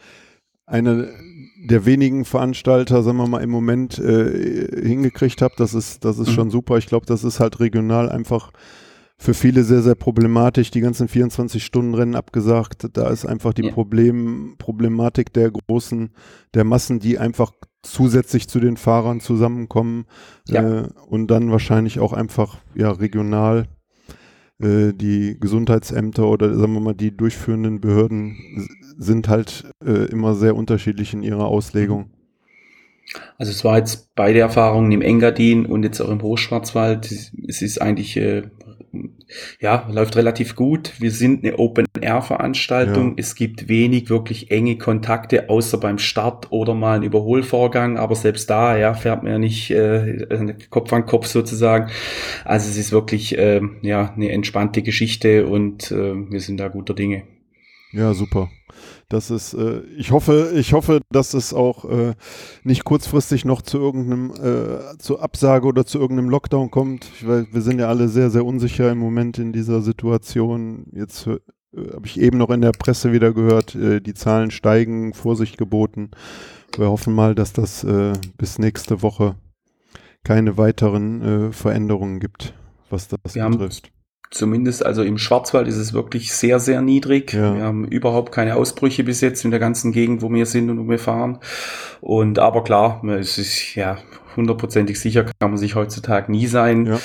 eine 0.65 1.09
der 1.61 1.85
wenigen 1.85 2.23
Veranstalter, 2.23 3.03
sagen 3.03 3.17
wir 3.17 3.27
mal, 3.27 3.43
im 3.43 3.49
Moment 3.49 3.99
äh, 3.99 4.81
hingekriegt 4.81 5.41
habt. 5.41 5.59
Das 5.59 5.73
ist, 5.73 6.05
das 6.05 6.17
ist 6.17 6.29
mhm. 6.29 6.33
schon 6.33 6.51
super. 6.51 6.77
Ich 6.77 6.87
glaube, 6.87 7.05
das 7.05 7.23
ist 7.23 7.39
halt 7.39 7.59
regional 7.59 8.09
einfach 8.09 8.51
für 9.17 9.33
viele 9.33 9.63
sehr, 9.63 9.81
sehr 9.81 9.95
problematisch. 9.95 10.71
Die 10.71 10.79
ganzen 10.79 11.09
24-Stunden-Rennen 11.09 12.15
abgesagt. 12.15 12.87
Da 12.93 13.09
ist 13.09 13.25
einfach 13.25 13.53
die 13.53 13.65
ja. 13.65 13.71
Problem, 13.73 14.55
Problematik 14.57 15.33
der 15.33 15.51
großen, 15.51 16.11
der 16.53 16.63
Massen, 16.63 16.99
die 16.99 17.19
einfach 17.19 17.51
zusätzlich 17.81 18.47
zu 18.47 18.59
den 18.59 18.77
Fahrern 18.77 19.19
zusammenkommen 19.19 20.05
ja. 20.47 20.83
äh, 20.83 20.87
und 21.07 21.27
dann 21.27 21.51
wahrscheinlich 21.51 21.99
auch 21.99 22.13
einfach 22.13 22.57
ja 22.75 22.91
regional 22.91 23.67
äh, 24.61 24.93
die 24.93 25.37
Gesundheitsämter 25.39 26.27
oder 26.27 26.53
sagen 26.55 26.73
wir 26.73 26.79
mal 26.81 26.93
die 26.93 27.15
durchführenden 27.15 27.81
Behörden 27.81 28.67
sind 28.97 29.29
halt 29.29 29.71
äh, 29.85 30.05
immer 30.11 30.35
sehr 30.35 30.55
unterschiedlich 30.55 31.13
in 31.13 31.23
ihrer 31.23 31.45
Auslegung. 31.45 32.11
Also 33.37 33.51
es 33.51 33.63
war 33.63 33.77
jetzt 33.77 34.13
beide 34.15 34.39
Erfahrungen 34.39 34.91
im 34.91 35.01
Engadin 35.01 35.65
und 35.65 35.83
jetzt 35.83 35.99
auch 36.01 36.09
im 36.09 36.21
Hochschwarzwald. 36.21 37.11
Es 37.47 37.61
ist 37.61 37.81
eigentlich 37.81 38.17
äh, 38.17 38.43
ja, 39.59 39.87
läuft 39.91 40.15
relativ 40.15 40.55
gut. 40.55 40.93
Wir 40.99 41.11
sind 41.11 41.43
eine 41.43 41.57
Open-Air-Veranstaltung. 41.57 43.09
Ja. 43.09 43.15
Es 43.17 43.35
gibt 43.35 43.67
wenig 43.67 44.09
wirklich 44.09 44.51
enge 44.51 44.77
Kontakte, 44.77 45.49
außer 45.49 45.77
beim 45.77 45.97
Start 45.97 46.51
oder 46.51 46.73
mal 46.73 46.97
ein 46.97 47.03
Überholvorgang. 47.03 47.97
Aber 47.97 48.15
selbst 48.15 48.49
da, 48.49 48.77
ja, 48.77 48.93
fährt 48.93 49.23
man 49.23 49.31
ja 49.31 49.39
nicht 49.39 49.71
äh, 49.71 50.55
Kopf 50.69 50.91
an 50.93 51.05
Kopf 51.05 51.27
sozusagen. 51.27 51.89
Also 52.45 52.69
es 52.69 52.77
ist 52.77 52.91
wirklich 52.91 53.37
äh, 53.37 53.61
ja 53.81 54.13
eine 54.13 54.31
entspannte 54.31 54.81
Geschichte 54.81 55.47
und 55.47 55.91
äh, 55.91 56.13
wir 56.29 56.39
sind 56.41 56.59
da 56.59 56.67
guter 56.67 56.93
Dinge. 56.93 57.23
Ja, 57.91 58.13
super. 58.13 58.49
Das 59.09 59.31
ist, 59.31 59.55
äh, 59.55 59.81
ich 59.97 60.11
hoffe, 60.11 60.51
ich 60.55 60.73
hoffe, 60.73 61.01
dass 61.11 61.33
es 61.33 61.51
auch 61.51 61.85
äh, 61.85 62.13
nicht 62.63 62.83
kurzfristig 62.83 63.43
noch 63.43 63.63
zu 63.63 63.79
irgendeinem, 63.79 64.31
äh, 64.33 64.97
zur 64.99 65.23
Absage 65.23 65.65
oder 65.65 65.83
zu 65.83 65.97
irgendeinem 65.99 66.29
Lockdown 66.29 66.69
kommt. 66.69 67.07
Weil 67.25 67.47
wir 67.51 67.61
sind 67.61 67.79
ja 67.79 67.87
alle 67.87 68.07
sehr, 68.07 68.29
sehr 68.29 68.45
unsicher 68.45 68.91
im 68.91 68.99
Moment 68.99 69.39
in 69.39 69.51
dieser 69.51 69.81
Situation. 69.81 70.85
Jetzt 70.93 71.25
äh, 71.25 71.39
habe 71.75 72.05
ich 72.05 72.19
eben 72.19 72.37
noch 72.37 72.51
in 72.51 72.61
der 72.61 72.71
Presse 72.71 73.11
wieder 73.11 73.33
gehört, 73.33 73.73
äh, 73.73 73.99
die 73.99 74.13
Zahlen 74.13 74.51
steigen, 74.51 75.15
Vorsicht 75.15 75.57
geboten. 75.57 76.11
Wir 76.77 76.89
hoffen 76.89 77.15
mal, 77.15 77.33
dass 77.33 77.51
das 77.51 77.83
äh, 77.83 78.13
bis 78.37 78.59
nächste 78.59 79.01
Woche 79.01 79.35
keine 80.23 80.57
weiteren 80.57 81.21
äh, 81.21 81.51
Veränderungen 81.51 82.19
gibt, 82.19 82.53
was 82.91 83.07
das 83.07 83.19
wir 83.33 83.49
betrifft. 83.49 83.85
Haben 83.87 83.98
Zumindest 84.31 84.85
also 84.85 85.01
im 85.01 85.17
Schwarzwald 85.17 85.67
ist 85.67 85.77
es 85.77 85.93
wirklich 85.93 86.31
sehr, 86.33 86.59
sehr 86.59 86.81
niedrig. 86.81 87.33
Ja. 87.33 87.55
Wir 87.55 87.63
haben 87.63 87.85
überhaupt 87.85 88.31
keine 88.31 88.55
Ausbrüche 88.57 89.03
bis 89.03 89.21
jetzt 89.21 89.43
in 89.43 89.49
der 89.49 89.59
ganzen 89.59 89.91
Gegend, 89.91 90.21
wo 90.21 90.31
wir 90.31 90.45
sind 90.45 90.69
und 90.69 90.79
wo 90.79 90.89
wir 90.89 90.99
fahren. 90.99 91.39
Und 91.99 92.37
aber 92.37 92.63
klar, 92.63 93.03
es 93.05 93.39
ist 93.39 93.73
ja 93.73 93.97
hundertprozentig 94.35 94.99
sicher 94.99 95.25
kann 95.39 95.51
man 95.51 95.57
sich 95.57 95.75
heutzutage 95.75 96.31
nie 96.31 96.47
sein. 96.47 96.85
Ja. 96.85 96.99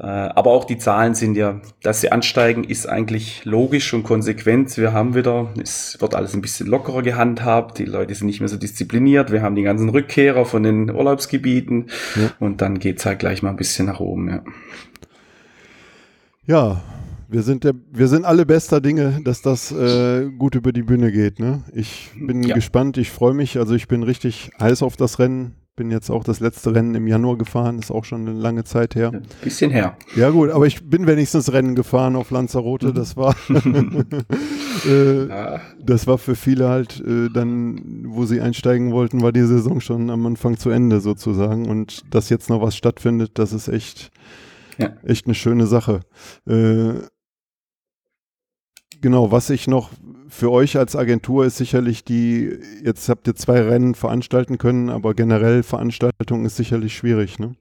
Äh, 0.00 0.30
aber 0.30 0.50
auch 0.50 0.64
die 0.64 0.78
Zahlen 0.78 1.14
sind 1.14 1.36
ja, 1.36 1.60
dass 1.82 2.00
sie 2.00 2.12
ansteigen, 2.12 2.64
ist 2.64 2.88
eigentlich 2.88 3.44
logisch 3.44 3.92
und 3.92 4.02
konsequent. 4.02 4.76
Wir 4.76 4.92
haben 4.92 5.14
wieder, 5.14 5.50
es 5.62 6.00
wird 6.00 6.14
alles 6.14 6.34
ein 6.34 6.40
bisschen 6.40 6.66
lockerer 6.66 7.02
gehandhabt, 7.02 7.78
die 7.78 7.84
Leute 7.84 8.14
sind 8.14 8.26
nicht 8.26 8.40
mehr 8.40 8.48
so 8.48 8.56
diszipliniert, 8.56 9.30
wir 9.30 9.42
haben 9.42 9.54
die 9.54 9.62
ganzen 9.62 9.88
Rückkehrer 9.88 10.44
von 10.44 10.62
den 10.62 10.90
Urlaubsgebieten 10.90 11.90
ja. 12.16 12.30
und 12.40 12.60
dann 12.60 12.78
geht's 12.78 13.06
halt 13.06 13.18
gleich 13.18 13.42
mal 13.42 13.50
ein 13.50 13.56
bisschen 13.56 13.86
nach 13.86 14.00
oben. 14.00 14.28
Ja. 14.28 14.42
Ja, 16.46 16.82
wir 17.28 17.42
sind, 17.42 17.64
der, 17.64 17.74
wir 17.92 18.08
sind 18.08 18.24
alle 18.24 18.44
bester 18.44 18.80
Dinge, 18.80 19.20
dass 19.24 19.40
das 19.42 19.70
äh, 19.70 20.28
gut 20.36 20.54
über 20.56 20.72
die 20.72 20.82
Bühne 20.82 21.12
geht. 21.12 21.38
Ne? 21.38 21.62
Ich 21.72 22.10
bin 22.18 22.42
ja. 22.42 22.54
gespannt, 22.54 22.96
ich 22.96 23.10
freue 23.10 23.34
mich. 23.34 23.58
Also 23.58 23.74
ich 23.74 23.86
bin 23.86 24.02
richtig 24.02 24.50
heiß 24.60 24.82
auf 24.82 24.96
das 24.96 25.18
Rennen. 25.18 25.54
Bin 25.76 25.90
jetzt 25.90 26.10
auch 26.10 26.24
das 26.24 26.40
letzte 26.40 26.74
Rennen 26.74 26.94
im 26.94 27.06
Januar 27.06 27.38
gefahren, 27.38 27.78
ist 27.78 27.90
auch 27.90 28.04
schon 28.04 28.26
eine 28.26 28.36
lange 28.36 28.64
Zeit 28.64 28.96
her. 28.96 29.12
Ein 29.14 29.22
bisschen 29.42 29.70
her. 29.70 29.96
Ja 30.16 30.30
gut, 30.30 30.50
aber 30.50 30.66
ich 30.66 30.90
bin 30.90 31.06
wenigstens 31.06 31.52
Rennen 31.52 31.74
gefahren 31.74 32.16
auf 32.16 32.30
Lanzarote. 32.30 32.88
Mhm. 32.88 32.94
Das 32.94 33.16
war, 33.16 33.34
äh, 34.86 35.28
ja. 35.28 35.60
das 35.82 36.06
war 36.06 36.18
für 36.18 36.34
viele 36.34 36.68
halt 36.68 37.00
äh, 37.00 37.28
dann, 37.32 38.04
wo 38.06 38.26
sie 38.26 38.40
einsteigen 38.40 38.90
wollten, 38.90 39.22
war 39.22 39.32
die 39.32 39.44
Saison 39.44 39.80
schon 39.80 40.10
am 40.10 40.26
Anfang 40.26 40.58
zu 40.58 40.70
Ende 40.70 41.00
sozusagen. 41.00 41.68
Und 41.68 42.02
dass 42.12 42.28
jetzt 42.28 42.50
noch 42.50 42.60
was 42.60 42.76
stattfindet, 42.76 43.32
das 43.34 43.52
ist 43.52 43.68
echt 43.68 44.10
ja. 44.80 44.96
Echt 45.04 45.26
eine 45.26 45.34
schöne 45.34 45.66
Sache. 45.66 46.00
Äh, 46.46 46.94
genau, 49.00 49.30
was 49.30 49.50
ich 49.50 49.66
noch 49.66 49.90
für 50.28 50.50
euch 50.50 50.76
als 50.76 50.96
Agentur 50.96 51.44
ist 51.44 51.56
sicherlich 51.56 52.04
die, 52.04 52.58
jetzt 52.84 53.08
habt 53.08 53.26
ihr 53.26 53.34
zwei 53.34 53.60
Rennen 53.60 53.94
veranstalten 53.94 54.58
können, 54.58 54.88
aber 54.88 55.14
generell 55.14 55.62
Veranstaltung 55.62 56.44
ist 56.44 56.56
sicherlich 56.56 56.96
schwierig, 56.96 57.38
ne? 57.38 57.56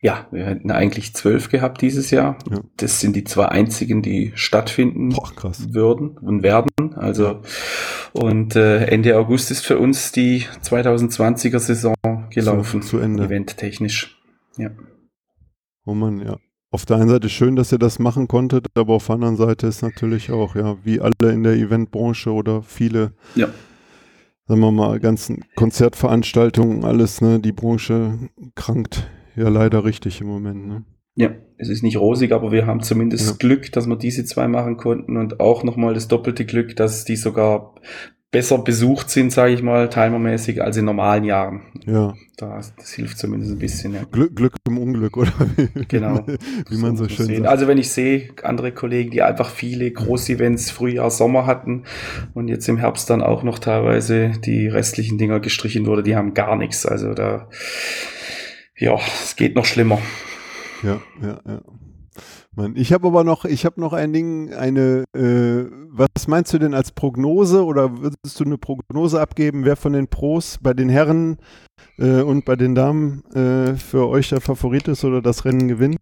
Ja, 0.00 0.28
wir 0.30 0.44
hätten 0.44 0.70
eigentlich 0.70 1.14
zwölf 1.14 1.48
gehabt 1.48 1.80
dieses 1.80 2.10
Jahr. 2.10 2.36
Ja. 2.50 2.60
Das 2.76 3.00
sind 3.00 3.16
die 3.16 3.24
zwei 3.24 3.46
einzigen, 3.46 4.02
die 4.02 4.32
stattfinden 4.34 5.08
Boah, 5.08 5.32
würden 5.68 6.18
und 6.18 6.42
werden. 6.42 6.68
Also 6.94 7.40
und 8.12 8.54
äh, 8.54 8.84
Ende 8.84 9.16
August 9.16 9.50
ist 9.50 9.64
für 9.64 9.78
uns 9.78 10.12
die 10.12 10.44
2020er 10.62 11.58
Saison 11.58 11.94
gelaufen. 12.28 12.82
Zu, 12.82 12.88
zu 12.88 12.98
Ende. 12.98 13.24
Eventtechnisch. 13.24 14.20
Ja. 14.58 14.72
Oh 15.86 15.94
man, 15.94 16.20
ja. 16.20 16.36
Auf 16.74 16.86
der 16.86 16.96
einen 16.96 17.08
Seite 17.08 17.28
schön, 17.28 17.54
dass 17.54 17.70
ihr 17.70 17.78
das 17.78 18.00
machen 18.00 18.26
konntet, 18.26 18.66
aber 18.74 18.94
auf 18.94 19.06
der 19.06 19.14
anderen 19.14 19.36
Seite 19.36 19.68
ist 19.68 19.82
natürlich 19.82 20.32
auch, 20.32 20.56
ja, 20.56 20.76
wie 20.82 21.00
alle 21.00 21.30
in 21.30 21.44
der 21.44 21.52
Eventbranche 21.52 22.32
oder 22.32 22.62
viele, 22.62 23.12
ja. 23.36 23.46
sagen 24.48 24.60
wir 24.60 24.72
mal, 24.72 24.98
ganzen 24.98 25.44
Konzertveranstaltungen, 25.54 26.84
alles, 26.84 27.20
ne, 27.20 27.38
die 27.38 27.52
Branche 27.52 28.18
krankt 28.56 29.08
ja 29.36 29.48
leider 29.50 29.84
richtig 29.84 30.20
im 30.20 30.26
Moment. 30.26 30.66
Ne? 30.66 30.84
Ja, 31.14 31.30
es 31.58 31.68
ist 31.68 31.84
nicht 31.84 31.96
rosig, 31.96 32.32
aber 32.32 32.50
wir 32.50 32.66
haben 32.66 32.82
zumindest 32.82 33.30
ja. 33.30 33.36
Glück, 33.38 33.70
dass 33.70 33.86
wir 33.86 33.94
diese 33.94 34.24
zwei 34.24 34.48
machen 34.48 34.76
konnten 34.76 35.16
und 35.16 35.38
auch 35.38 35.62
nochmal 35.62 35.94
das 35.94 36.08
doppelte 36.08 36.44
Glück, 36.44 36.74
dass 36.74 37.04
die 37.04 37.14
sogar 37.14 37.76
besser 38.34 38.58
besucht 38.58 39.10
sind, 39.10 39.30
sage 39.32 39.54
ich 39.54 39.62
mal, 39.62 39.88
timermäßig 39.88 40.60
als 40.60 40.76
in 40.76 40.84
normalen 40.84 41.22
Jahren. 41.22 41.62
Ja. 41.86 42.14
Das, 42.36 42.74
das 42.74 42.92
hilft 42.92 43.16
zumindest 43.16 43.52
ein 43.52 43.58
bisschen. 43.60 43.94
Ja. 43.94 44.02
Glück, 44.10 44.34
Glück 44.34 44.56
im 44.66 44.78
Unglück, 44.78 45.16
oder? 45.16 45.30
genau. 45.88 46.26
Wie 46.68 46.76
man 46.78 46.96
so, 46.96 47.04
so 47.04 47.10
schön 47.10 47.26
sagt. 47.26 47.46
Also 47.46 47.68
wenn 47.68 47.78
ich 47.78 47.92
sehe, 47.92 48.30
andere 48.42 48.72
Kollegen, 48.72 49.12
die 49.12 49.22
einfach 49.22 49.50
viele 49.50 49.88
Großevents 49.88 50.72
Frühjahr, 50.72 51.12
Sommer 51.12 51.46
hatten 51.46 51.84
und 52.34 52.48
jetzt 52.48 52.68
im 52.68 52.76
Herbst 52.76 53.08
dann 53.08 53.22
auch 53.22 53.44
noch 53.44 53.60
teilweise 53.60 54.32
die 54.44 54.66
restlichen 54.66 55.16
Dinger 55.16 55.38
gestrichen 55.38 55.86
wurde, 55.86 56.02
die 56.02 56.16
haben 56.16 56.34
gar 56.34 56.56
nichts. 56.56 56.84
Also 56.86 57.14
da 57.14 57.48
ja, 58.76 58.96
es 58.96 59.36
geht 59.36 59.54
noch 59.54 59.64
schlimmer. 59.64 60.00
Ja, 60.82 61.00
ja, 61.22 61.40
ja. 61.46 61.62
Mann, 62.56 62.76
ich 62.76 62.92
habe 62.92 63.08
aber 63.08 63.24
noch, 63.24 63.44
ich 63.44 63.64
habe 63.64 63.80
noch 63.80 63.92
ein 63.92 64.12
Ding, 64.12 64.52
eine, 64.52 65.04
äh, 65.12 65.64
was 65.88 66.28
meinst 66.28 66.52
du 66.52 66.58
denn 66.58 66.72
als 66.72 66.92
Prognose 66.92 67.64
oder 67.64 68.00
würdest 68.00 68.38
du 68.38 68.44
eine 68.44 68.58
Prognose 68.58 69.20
abgeben, 69.20 69.64
wer 69.64 69.74
von 69.74 69.92
den 69.92 70.06
Pros 70.06 70.58
bei 70.62 70.72
den 70.72 70.88
Herren 70.88 71.38
äh, 71.98 72.20
und 72.20 72.44
bei 72.44 72.54
den 72.54 72.76
Damen 72.76 73.24
äh, 73.34 73.74
für 73.74 74.08
euch 74.08 74.28
der 74.28 74.40
Favorit 74.40 74.86
ist 74.86 75.04
oder 75.04 75.20
das 75.20 75.44
Rennen 75.44 75.66
gewinnt? 75.66 75.98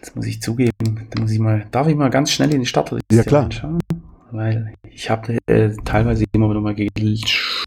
Das 0.00 0.16
muss 0.16 0.26
ich 0.26 0.42
zugeben, 0.42 1.06
da 1.10 1.20
muss 1.20 1.30
ich 1.30 1.38
mal, 1.38 1.66
darf 1.70 1.86
ich 1.86 1.94
mal 1.94 2.10
ganz 2.10 2.32
schnell 2.32 2.52
in 2.52 2.60
die 2.60 2.66
Startliste 2.66 3.14
ja, 3.14 3.22
klar. 3.22 3.52
schauen? 3.52 3.78
Weil 4.32 4.74
ich 4.90 5.08
habe 5.10 5.38
äh, 5.46 5.70
teilweise 5.84 6.24
immer 6.32 6.50
wieder 6.50 6.60
mal 6.60 6.74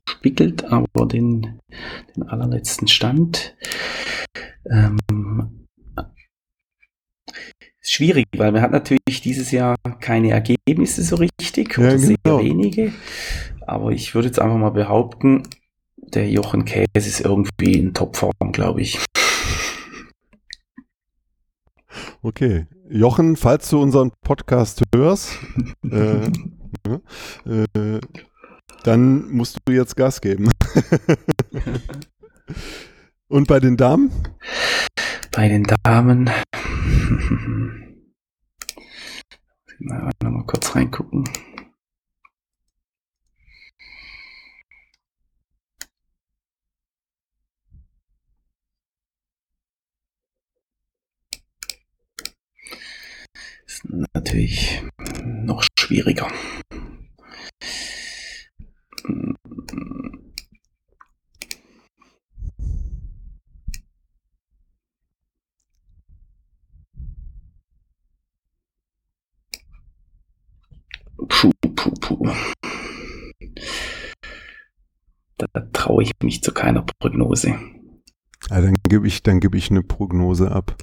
gespickelt, 0.05 0.65
aber 0.65 1.07
den, 1.07 1.59
den 2.15 2.23
allerletzten 2.23 2.87
Stand 2.87 3.55
ähm, 4.69 4.97
ist 7.81 7.91
schwierig, 7.93 8.27
weil 8.37 8.51
man 8.51 8.61
hat 8.61 8.71
natürlich 8.71 9.21
dieses 9.23 9.51
Jahr 9.51 9.75
keine 9.99 10.31
Ergebnisse 10.31 11.03
so 11.03 11.15
richtig 11.15 11.77
oder 11.77 11.95
ja, 11.95 11.97
genau. 11.97 12.37
sehr 12.39 12.39
wenige. 12.39 12.93
Aber 13.65 13.91
ich 13.91 14.13
würde 14.13 14.27
jetzt 14.27 14.39
einfach 14.39 14.57
mal 14.57 14.69
behaupten, 14.71 15.43
der 15.97 16.29
Jochen 16.29 16.65
Käse 16.65 16.87
ist 16.95 17.21
irgendwie 17.21 17.73
in 17.73 17.93
Topform, 17.93 18.51
glaube 18.51 18.81
ich. 18.81 18.99
Okay. 22.21 22.67
Jochen, 22.89 23.37
falls 23.37 23.69
du 23.69 23.81
unseren 23.81 24.11
Podcast 24.21 24.83
hörst, 24.93 25.39
äh, 25.89 26.25
äh, 27.45 27.99
dann 28.83 29.29
musst 29.29 29.59
du 29.65 29.73
jetzt 29.73 29.95
Gas 29.95 30.21
geben. 30.21 30.51
Und 33.27 33.47
bei 33.47 33.59
den 33.59 33.77
Damen? 33.77 34.11
Bei 35.31 35.47
den 35.47 35.63
Damen. 35.63 36.25
mal, 39.79 40.11
mal 40.21 40.45
kurz 40.45 40.75
reingucken. 40.75 41.23
Ist 53.65 53.85
natürlich 54.13 54.83
noch 55.23 55.63
schwieriger. 55.79 56.27
Puh, 71.27 71.51
puh, 71.75 71.91
puh. 72.01 72.29
Da, 75.37 75.47
traue 75.73 76.03
ich 76.03 76.11
mich 76.21 76.43
zu 76.43 76.51
keiner 76.51 76.83
Prognose. 76.99 77.55
Ja, 78.49 78.61
dann 78.61 78.75
gebe 78.87 79.07
ich, 79.07 79.23
dann 79.23 79.39
gebe 79.39 79.57
ich 79.57 79.71
eine 79.71 79.81
Prognose 79.81 80.51
ab. 80.51 80.75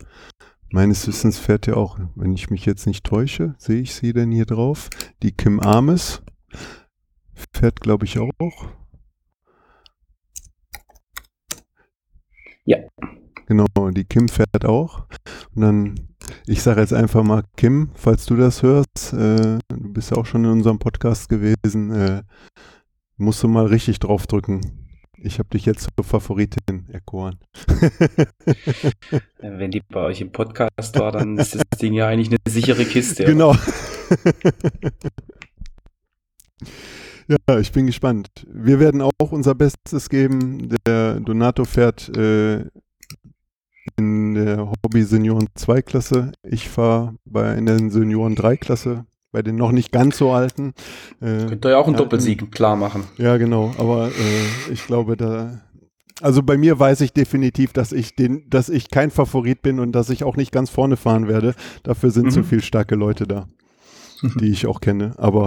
Meines 0.70 1.06
Wissens 1.06 1.38
fährt 1.38 1.66
ja 1.66 1.74
auch, 1.74 1.98
wenn 2.14 2.32
ich 2.32 2.50
mich 2.50 2.66
jetzt 2.66 2.86
nicht 2.86 3.04
täusche, 3.04 3.54
sehe 3.58 3.80
ich 3.80 3.94
sie 3.94 4.12
denn 4.12 4.32
hier 4.32 4.46
drauf, 4.46 4.90
die 5.22 5.32
Kim 5.32 5.60
Ames 5.60 6.22
fährt, 7.52 7.80
glaube 7.80 8.04
ich, 8.06 8.18
auch. 8.18 8.68
Ja. 12.64 12.78
Genau, 13.46 13.64
die 13.90 14.04
Kim 14.04 14.28
fährt 14.28 14.66
auch. 14.66 15.06
Und 15.54 15.62
dann, 15.62 16.08
ich 16.46 16.62
sage 16.62 16.80
jetzt 16.80 16.92
einfach 16.92 17.22
mal, 17.22 17.44
Kim, 17.56 17.90
falls 17.94 18.26
du 18.26 18.36
das 18.36 18.62
hörst, 18.62 19.14
äh, 19.14 19.58
du 19.68 19.92
bist 19.92 20.10
ja 20.10 20.18
auch 20.18 20.26
schon 20.26 20.44
in 20.44 20.50
unserem 20.50 20.78
Podcast 20.78 21.30
gewesen, 21.30 21.90
äh, 21.90 22.22
musst 23.16 23.42
du 23.42 23.48
mal 23.48 23.66
richtig 23.66 24.00
draufdrücken. 24.00 24.88
Ich 25.20 25.38
habe 25.38 25.48
dich 25.48 25.64
jetzt 25.64 25.88
zur 25.96 26.04
Favoritin 26.04 26.88
erkoren. 26.90 27.38
Wenn 29.40 29.70
die 29.70 29.80
bei 29.80 30.00
euch 30.02 30.20
im 30.20 30.30
Podcast 30.30 30.98
war, 30.98 31.10
dann 31.10 31.38
ist 31.38 31.54
das 31.54 31.62
Ding 31.80 31.94
ja 31.94 32.06
eigentlich 32.06 32.28
eine 32.28 32.38
sichere 32.46 32.84
Kiste. 32.84 33.24
Genau. 33.24 33.56
ja, 37.28 37.58
ich 37.58 37.72
bin 37.72 37.86
gespannt. 37.86 38.28
Wir 38.50 38.80
werden 38.80 39.02
auch 39.02 39.32
unser 39.32 39.54
Bestes 39.54 40.08
geben. 40.08 40.68
Der 40.86 41.20
Donato 41.20 41.64
fährt 41.64 42.08
äh, 42.16 42.64
in 43.96 44.34
der 44.34 44.70
Hobby 44.70 45.02
Senioren 45.02 45.48
2 45.54 45.82
Klasse. 45.82 46.32
Ich 46.42 46.68
fahre 46.68 47.14
bei 47.24 47.54
in 47.54 47.66
der 47.66 47.78
Senioren 47.90 48.34
3 48.34 48.56
Klasse 48.56 49.06
bei 49.30 49.42
den 49.42 49.56
noch 49.56 49.72
nicht 49.72 49.92
ganz 49.92 50.18
so 50.18 50.32
alten. 50.32 50.72
Äh, 51.20 51.46
Könnt 51.46 51.64
ihr 51.64 51.72
ja 51.72 51.78
auch 51.78 51.86
einen 51.86 51.96
Doppelsieg 51.96 52.50
klar 52.50 52.76
machen. 52.76 53.04
Ja, 53.18 53.36
genau. 53.36 53.72
Aber 53.78 54.08
äh, 54.08 54.72
ich 54.72 54.86
glaube, 54.86 55.16
da. 55.16 55.60
Also 56.20 56.42
bei 56.42 56.56
mir 56.56 56.80
weiß 56.80 57.00
ich 57.02 57.12
definitiv, 57.12 57.72
dass 57.72 57.92
ich 57.92 58.16
den, 58.16 58.48
dass 58.50 58.68
ich 58.68 58.90
kein 58.90 59.10
Favorit 59.10 59.62
bin 59.62 59.78
und 59.78 59.92
dass 59.92 60.10
ich 60.10 60.24
auch 60.24 60.36
nicht 60.36 60.50
ganz 60.50 60.70
vorne 60.70 60.96
fahren 60.96 61.28
werde. 61.28 61.54
Dafür 61.84 62.10
sind 62.10 62.26
mhm. 62.26 62.30
zu 62.30 62.42
viele 62.42 62.62
starke 62.62 62.96
Leute 62.96 63.26
da, 63.26 63.48
die 64.40 64.50
ich 64.50 64.66
auch 64.66 64.80
kenne. 64.80 65.14
Aber 65.18 65.46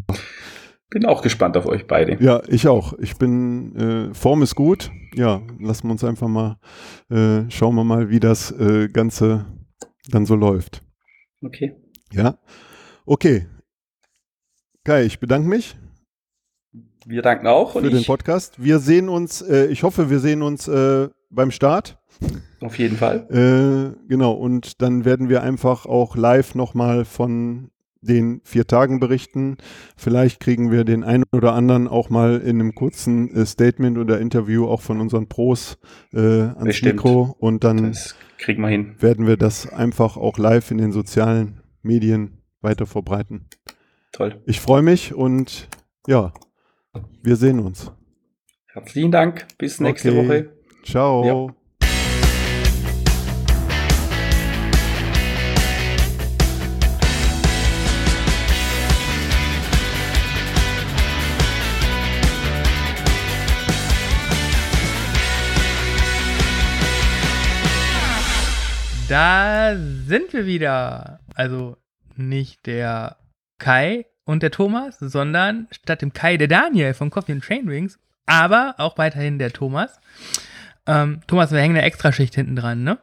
bin 0.91 1.05
auch 1.07 1.23
gespannt 1.23 1.57
auf 1.57 1.65
euch 1.65 1.87
beide. 1.87 2.23
Ja, 2.23 2.43
ich 2.47 2.67
auch. 2.67 2.93
Ich 2.99 3.17
bin, 3.17 3.75
äh, 3.75 4.13
Form 4.13 4.43
ist 4.43 4.53
gut. 4.53 4.91
Ja, 5.15 5.41
lassen 5.59 5.87
wir 5.87 5.91
uns 5.91 6.03
einfach 6.03 6.27
mal, 6.27 6.59
äh, 7.09 7.49
schauen 7.49 7.75
wir 7.75 7.83
mal, 7.83 8.09
wie 8.11 8.19
das 8.19 8.51
äh, 8.51 8.87
Ganze 8.87 9.45
dann 10.09 10.27
so 10.27 10.35
läuft. 10.35 10.83
Okay. 11.41 11.75
Ja. 12.13 12.37
Okay, 13.05 13.47
Kai, 14.83 15.03
ich 15.05 15.19
bedanke 15.19 15.47
mich. 15.47 15.75
Wir 17.05 17.21
danken 17.21 17.45
auch. 17.45 17.73
Für 17.73 17.87
den 17.87 18.03
Podcast. 18.03 18.63
Wir 18.63 18.79
sehen 18.79 19.09
uns, 19.09 19.43
äh, 19.43 19.67
ich 19.67 19.83
hoffe, 19.83 20.09
wir 20.09 20.19
sehen 20.19 20.41
uns 20.41 20.67
äh, 20.67 21.07
beim 21.29 21.51
Start. 21.51 21.99
Auf 22.61 22.79
jeden 22.79 22.97
Fall. 22.97 23.27
Äh, 23.29 24.07
genau, 24.07 24.33
und 24.33 24.81
dann 24.81 25.05
werden 25.05 25.29
wir 25.29 25.43
einfach 25.43 25.85
auch 25.85 26.15
live 26.15 26.55
nochmal 26.55 27.05
von 27.05 27.69
den 28.01 28.41
vier 28.43 28.67
Tagen 28.67 28.99
berichten. 28.99 29.57
Vielleicht 29.95 30.39
kriegen 30.39 30.71
wir 30.71 30.83
den 30.83 31.03
einen 31.03 31.23
oder 31.31 31.53
anderen 31.53 31.87
auch 31.87 32.09
mal 32.09 32.39
in 32.39 32.59
einem 32.59 32.75
kurzen 32.75 33.33
äh, 33.33 33.45
Statement 33.45 33.97
oder 33.97 34.19
Interview 34.19 34.67
auch 34.67 34.81
von 34.81 34.99
unseren 34.99 35.27
Pros 35.27 35.77
äh, 36.13 36.19
ans 36.19 36.63
Bestimmt. 36.63 36.95
Mikro 36.95 37.35
und 37.39 37.63
dann 37.63 37.95
kriegen 38.37 38.61
wir 38.61 38.69
hin. 38.69 38.95
werden 38.99 39.27
wir 39.27 39.37
das 39.37 39.71
einfach 39.71 40.17
auch 40.17 40.37
live 40.37 40.71
in 40.71 40.79
den 40.79 40.91
sozialen 40.91 41.61
Medien 41.83 42.39
weiter 42.61 42.85
verbreiten. 42.85 43.47
Toll. 44.11 44.41
Ich 44.45 44.59
freue 44.59 44.81
mich 44.81 45.13
und 45.13 45.67
ja, 46.07 46.33
wir 47.21 47.35
sehen 47.35 47.59
uns. 47.59 47.91
Herzlichen 48.67 49.11
Dank. 49.11 49.47
Bis 49.57 49.79
nächste 49.79 50.11
okay. 50.11 50.27
Woche. 50.27 50.49
Ciao. 50.83 51.47
Ja. 51.49 51.55
Da 69.11 69.75
sind 69.75 70.31
wir 70.31 70.45
wieder. 70.45 71.19
Also 71.35 71.77
nicht 72.15 72.65
der 72.65 73.17
Kai 73.59 74.05
und 74.25 74.41
der 74.41 74.51
Thomas, 74.51 74.97
sondern 74.99 75.67
statt 75.71 76.01
dem 76.01 76.13
Kai 76.13 76.37
der 76.37 76.47
Daniel 76.47 76.93
von 76.93 77.09
Coffee 77.09 77.33
and 77.33 77.43
Train 77.43 77.67
Wings, 77.67 77.99
aber 78.25 78.75
auch 78.77 78.97
weiterhin 78.97 79.37
der 79.37 79.51
Thomas. 79.51 79.99
Ähm, 80.87 81.21
Thomas, 81.27 81.51
wir 81.51 81.59
hängen 81.59 81.75
eine 81.75 81.85
Extraschicht 81.85 82.35
hinten 82.35 82.55
dran, 82.55 82.83
ne? 82.83 82.97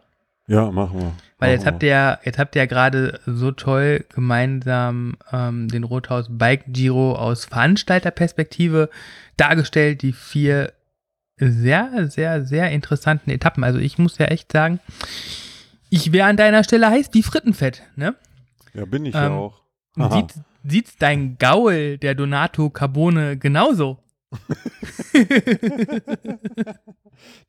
Ja, 0.46 0.70
machen 0.70 0.98
wir. 0.98 1.12
Weil 1.38 1.52
jetzt 1.52 1.66
habt 1.66 1.82
ihr, 1.82 2.18
jetzt 2.24 2.38
habt 2.38 2.56
ihr 2.56 2.62
ja 2.62 2.66
gerade 2.66 3.20
so 3.26 3.52
toll 3.52 4.06
gemeinsam 4.14 5.16
ähm, 5.30 5.68
den 5.68 5.84
Rothaus 5.84 6.26
Bike 6.30 6.64
Giro 6.68 7.14
aus 7.16 7.44
Veranstalterperspektive 7.44 8.88
dargestellt, 9.36 10.00
die 10.00 10.12
vier 10.12 10.72
sehr, 11.36 12.08
sehr, 12.08 12.44
sehr 12.46 12.70
interessanten 12.70 13.30
Etappen. 13.30 13.62
Also 13.62 13.78
ich 13.78 13.98
muss 13.98 14.18
ja 14.18 14.26
echt 14.26 14.50
sagen, 14.50 14.80
ich 15.90 16.12
wäre 16.12 16.29
an 16.29 16.37
deiner 16.37 16.64
Stelle 16.64 16.88
heiß 16.88 17.11
wie 17.12 17.22
Frittenfett, 17.22 17.83
ne? 17.96 18.14
Ja, 18.74 18.85
bin 18.85 19.07
ich 19.07 19.14
ähm, 19.14 19.20
ja 19.20 19.31
auch. 19.31 19.62
Sieht, 20.11 20.35
sieht 20.64 21.03
dein 21.03 21.38
Gaul, 21.38 21.98
der 21.98 22.14
Donato 22.14 22.70
Carbone, 22.70 23.37
genauso? 23.37 23.98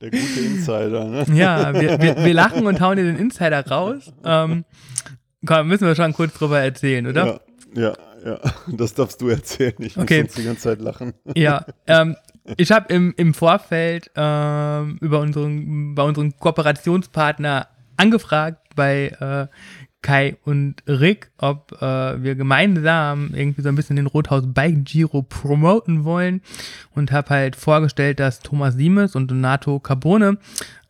Der 0.02 0.10
gute 0.10 0.40
Insider, 0.40 1.06
ne? 1.06 1.26
Ja, 1.34 1.74
wir, 1.74 2.02
wir, 2.02 2.16
wir, 2.24 2.34
lachen 2.34 2.66
und 2.66 2.80
hauen 2.80 2.98
dir 2.98 3.04
den 3.04 3.18
Insider 3.18 3.68
raus. 3.68 4.12
Ähm, 4.24 4.66
komm, 5.46 5.68
müssen 5.68 5.86
wir 5.86 5.96
schon 5.96 6.14
kurz 6.14 6.34
drüber 6.34 6.60
erzählen, 6.60 7.06
oder? 7.06 7.26
Ja, 7.26 7.40
ja, 7.76 7.94
ja. 8.26 8.40
Das 8.68 8.94
darfst 8.94 9.22
du 9.22 9.28
erzählen. 9.28 9.76
Ich 9.80 9.96
muss 9.96 10.04
okay. 10.04 10.22
sonst 10.22 10.38
die 10.38 10.44
ganze 10.46 10.62
Zeit 10.62 10.82
lachen. 10.82 11.14
Ja, 11.36 11.66
ähm, 11.88 12.16
ich 12.58 12.72
habe 12.72 12.92
im, 12.94 13.14
im 13.18 13.34
Vorfeld 13.34 14.10
ähm, 14.16 14.98
über 15.02 15.20
unseren, 15.20 15.96
bei 15.96 16.04
unseren 16.04 16.36
Kooperationspartner 16.38 17.68
angefragt 18.00 18.76
bei 18.76 19.10
äh, 19.20 19.48
Kai 20.02 20.38
und 20.46 20.76
Rick, 20.88 21.30
ob 21.38 21.74
äh, 21.82 22.24
wir 22.24 22.36
gemeinsam 22.36 23.32
irgendwie 23.34 23.62
so 23.62 23.70
ein 23.70 23.76
bisschen 23.76 23.98
den 23.98 24.08
Rothaus 24.08 24.44
Bike 24.46 24.86
Giro 24.86 25.24
promoten 25.24 26.06
wollen 26.06 26.42
und 26.96 27.12
habe 27.12 27.30
halt 27.32 27.58
vorgestellt, 27.58 28.20
dass 28.20 28.40
Thomas 28.40 28.76
Siemes 28.76 29.16
und 29.16 29.30
Donato 29.30 29.80
Carbone 29.80 30.38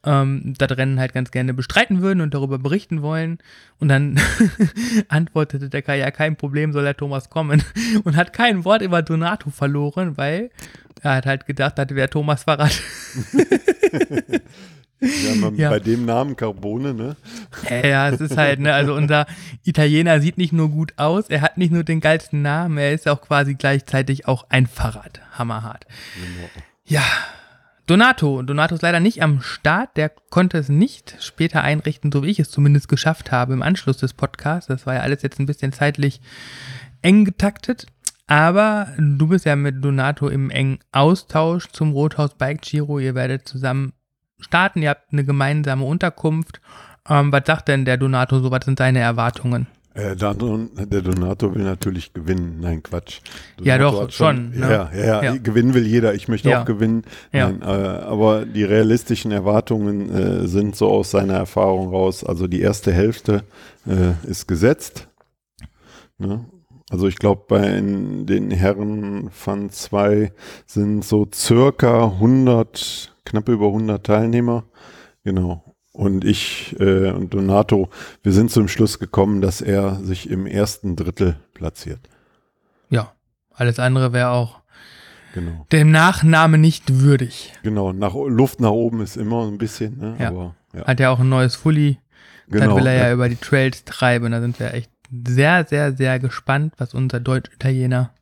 ähm, 0.06 0.54
das 0.58 0.78
Rennen 0.78 1.00
halt 1.00 1.14
ganz 1.14 1.32
gerne 1.32 1.54
bestreiten 1.54 2.02
würden 2.02 2.22
und 2.22 2.34
darüber 2.34 2.60
berichten 2.60 3.02
wollen. 3.02 3.40
Und 3.80 3.90
dann 3.90 4.20
antwortete 5.08 5.70
der 5.70 5.82
Kai, 5.82 5.98
ja, 5.98 6.12
kein 6.12 6.36
Problem, 6.36 6.72
soll 6.72 6.84
der 6.84 6.96
Thomas 6.96 7.30
kommen. 7.30 7.64
Und 8.04 8.16
hat 8.16 8.34
kein 8.34 8.64
Wort 8.64 8.82
über 8.82 9.02
Donato 9.02 9.50
verloren, 9.50 10.18
weil 10.18 10.52
er 11.02 11.16
hat 11.16 11.26
halt 11.26 11.46
gedacht, 11.46 11.78
das 11.78 11.90
wäre 11.90 12.10
Thomas 12.10 12.44
Fahrrad. 12.44 12.82
Ja, 15.02 15.36
man, 15.36 15.56
ja. 15.56 15.70
bei 15.70 15.80
dem 15.80 16.04
Namen 16.04 16.36
Carbone, 16.36 16.94
ne? 16.94 17.16
Ja, 17.70 18.10
es 18.10 18.20
ist 18.20 18.36
halt, 18.36 18.60
ne, 18.60 18.74
also 18.74 18.94
unser 18.94 19.28
Italiener 19.64 20.20
sieht 20.20 20.38
nicht 20.38 20.52
nur 20.52 20.70
gut 20.70 20.94
aus, 20.98 21.30
er 21.30 21.42
hat 21.42 21.58
nicht 21.58 21.72
nur 21.72 21.86
den 21.86 22.02
geilsten 22.02 22.42
Namen, 22.42 22.78
er 22.78 22.94
ist 22.94 23.08
auch 23.08 23.22
quasi 23.22 23.56
gleichzeitig 23.56 24.28
auch 24.28 24.46
ein 24.50 24.68
Fahrrad. 24.68 25.22
Hammerhart. 25.32 25.86
Genau. 26.16 26.50
Ja. 26.86 27.04
Donato. 27.86 28.44
Donato 28.44 28.76
ist 28.76 28.82
leider 28.82 29.00
nicht 29.00 29.24
am 29.24 29.42
Start, 29.42 29.96
der 29.96 30.10
konnte 30.10 30.58
es 30.58 30.70
nicht 30.70 31.16
später 31.22 31.64
einrichten, 31.64 32.12
so 32.12 32.22
wie 32.22 32.30
ich 32.30 32.40
es 32.40 32.52
zumindest 32.52 32.90
geschafft 32.90 33.32
habe 33.32 33.54
im 33.54 33.62
Anschluss 33.62 33.98
des 33.98 34.14
Podcasts. 34.14 34.68
Das 34.68 34.86
war 34.86 34.96
ja 34.96 35.02
alles 35.02 35.24
jetzt 35.24 35.40
ein 35.40 35.46
bisschen 35.46 35.72
zeitlich 35.72 36.20
eng 37.02 37.26
getaktet. 37.26 37.88
Aber 38.30 38.90
du 39.00 39.28
bist 39.28 39.46
ja 39.46 39.56
mit 39.56 39.84
Donato 39.84 40.28
im 40.28 40.52
engen 40.52 40.78
Austausch 40.92 41.68
zum 41.72 41.94
Rothaus 41.94 42.36
Bike 42.36 42.62
Giro. 42.62 43.00
Ihr 43.00 43.16
werdet 43.16 43.48
zusammen 43.48 43.94
starten, 44.40 44.84
ihr 44.84 44.90
habt 44.90 45.12
eine 45.12 45.26
gemeinsame 45.26 45.84
Unterkunft. 45.84 46.62
Ähm, 47.10 47.32
was 47.32 47.42
sagt 47.48 47.70
denn 47.70 47.86
der 47.86 47.98
Donato 47.98 48.40
so? 48.40 48.52
Was 48.52 48.66
sind 48.66 48.78
seine 48.78 49.00
Erwartungen? 49.00 49.66
Äh, 49.96 50.16
der, 50.16 50.36
Donato 50.36 51.56
will 51.56 51.64
natürlich 51.64 52.14
gewinnen. 52.14 52.60
Nein, 52.62 52.84
Quatsch. 52.84 53.22
Donato 53.58 53.68
ja, 53.68 53.78
doch, 53.80 54.12
schon. 54.12 54.54
schon 54.54 54.60
ne? 54.60 54.70
ja, 54.70 54.92
ja, 54.94 55.24
ja, 55.24 55.38
gewinnen 55.38 55.74
will 55.74 55.88
jeder. 55.88 56.14
Ich 56.14 56.28
möchte 56.28 56.52
ja. 56.52 56.62
auch 56.62 56.66
gewinnen. 56.66 57.06
Nein, 57.32 57.64
äh, 57.64 57.66
aber 57.66 58.46
die 58.46 58.64
realistischen 58.64 59.32
Erwartungen 59.32 60.08
äh, 60.12 60.48
sind 60.48 60.76
so 60.76 60.88
aus 60.88 61.10
seiner 61.10 61.34
Erfahrung 61.34 61.90
raus. 61.90 62.24
Also 62.24 62.46
die 62.46 62.62
erste 62.62 62.94
Hälfte 62.94 63.44
äh, 63.88 64.12
ist 64.30 64.48
gesetzt. 64.48 65.08
Ne? 66.20 66.46
Also 66.90 67.08
ich 67.08 67.18
glaube, 67.18 67.44
bei 67.48 67.62
den 67.62 68.52
Herren 68.52 69.30
von 69.30 69.70
zwei 69.70 70.34
sind 70.66 71.06
so 71.06 71.28
circa 71.34 72.06
100 72.06 73.16
knapp 73.26 73.48
über 73.48 73.68
100 73.68 74.04
Teilnehmer. 74.04 74.64
Genau. 75.24 75.64
Und 75.92 76.26
ich 76.26 76.76
äh, 76.80 77.12
und 77.12 77.34
Donato, 77.34 77.90
wir 78.24 78.32
sind 78.32 78.52
zum 78.52 78.68
Schluss 78.68 79.00
gekommen, 79.00 79.42
dass 79.42 79.62
er 79.62 79.96
sich 79.96 80.30
im 80.30 80.48
ersten 80.48 80.96
Drittel 80.96 81.40
platziert. 81.54 82.00
Ja, 82.90 83.14
alles 83.54 83.80
andere 83.80 84.14
wäre 84.14 84.30
auch 84.30 84.62
genau. 85.34 85.68
dem 85.72 85.92
Nachname 85.92 86.58
nicht 86.58 87.02
würdig. 87.02 87.54
Genau, 87.64 87.92
nach, 87.92 88.16
Luft 88.16 88.62
nach 88.62 88.72
oben 88.72 89.02
ist 89.02 89.18
immer 89.18 89.48
ein 89.48 89.58
bisschen. 89.58 90.00
Ne? 90.00 90.16
Ja. 90.20 90.30
Aber, 90.30 90.56
ja. 90.74 90.86
Hat 90.86 91.00
ja 91.00 91.10
auch 91.10 91.20
ein 91.20 91.30
neues 91.30 91.56
Fully. 91.56 92.00
Genau, 92.48 92.68
Dann 92.68 92.76
will 92.78 92.88
er 92.88 92.94
ja, 92.94 93.08
ja 93.08 93.14
über 93.14 93.30
die 93.30 93.36
Trails 93.36 93.84
treiben. 93.84 94.32
Da 94.32 94.42
sind 94.42 94.60
wir 94.60 94.74
echt 94.74 94.90
sehr, 95.12 95.66
sehr, 95.66 95.96
sehr 95.96 96.20
gespannt, 96.20 96.74
was 96.78 96.94
unser 96.94 97.20
Deutsch-Italiener 97.20 98.14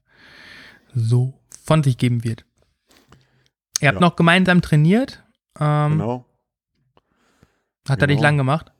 so 0.94 1.34
von 1.64 1.84
sich 1.84 1.98
geben 1.98 2.24
wird. 2.24 2.46
Ihr 3.80 3.90
habt 3.90 3.98
ja. 3.98 4.02
noch 4.02 4.16
gemeinsam 4.16 4.62
trainiert. 4.62 5.24
Ähm, 5.60 5.92
genau. 5.94 6.26
Hat 7.88 8.00
genau. 8.00 8.04
er 8.04 8.08
dich 8.08 8.20
lang 8.20 8.38
gemacht? 8.38 8.72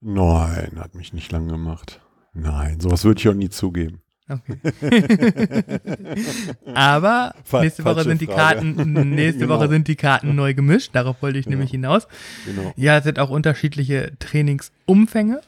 Nein, 0.00 0.72
hat 0.78 0.94
mich 0.94 1.12
nicht 1.12 1.32
lang 1.32 1.48
gemacht. 1.48 2.00
Nein, 2.32 2.80
sowas 2.80 3.04
würde 3.04 3.20
ich 3.20 3.28
auch 3.28 3.34
nie 3.34 3.48
zugeben. 3.48 4.02
Okay. 4.28 4.58
Aber 6.74 7.32
nächste 7.52 7.84
Woche 7.84 8.02
sind 8.02 8.20
die 8.20 8.26
Karten, 8.26 8.74
nächste 9.14 9.46
genau. 9.46 9.54
Woche 9.54 9.68
sind 9.68 9.86
die 9.86 9.94
Karten 9.94 10.34
neu 10.34 10.52
gemischt. 10.52 10.94
Darauf 10.94 11.22
wollte 11.22 11.38
ich 11.38 11.46
ja. 11.46 11.50
nämlich 11.50 11.70
hinaus. 11.70 12.08
Genau. 12.44 12.72
Ja, 12.76 12.98
es 12.98 13.04
sind 13.04 13.20
auch 13.20 13.30
unterschiedliche 13.30 14.12
Trainingsumfänge. 14.18 15.40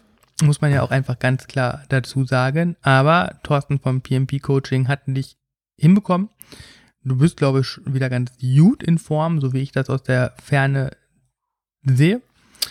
Muss 0.43 0.61
man 0.61 0.73
ja 0.73 0.83
auch 0.83 0.91
einfach 0.91 1.19
ganz 1.19 1.47
klar 1.47 1.83
dazu 1.89 2.25
sagen. 2.25 2.77
Aber 2.83 3.41
Thorsten 3.43 3.81
vom 3.81 4.03
PMP 4.03 4.41
Coaching 4.41 4.89
hat 4.89 5.01
dich 5.07 5.37
hinbekommen. 5.77 6.29
Du 7.03 7.17
bist, 7.17 7.37
glaube 7.37 7.61
ich, 7.61 7.81
wieder 7.85 8.11
ganz 8.11 8.33
gut 8.39 8.83
in 8.83 8.99
Form, 8.99 9.41
so 9.41 9.53
wie 9.53 9.63
ich 9.63 9.73
das 9.73 9.89
aus 9.89 10.03
der 10.03 10.35
Ferne 10.43 10.91
sehe. 11.83 12.21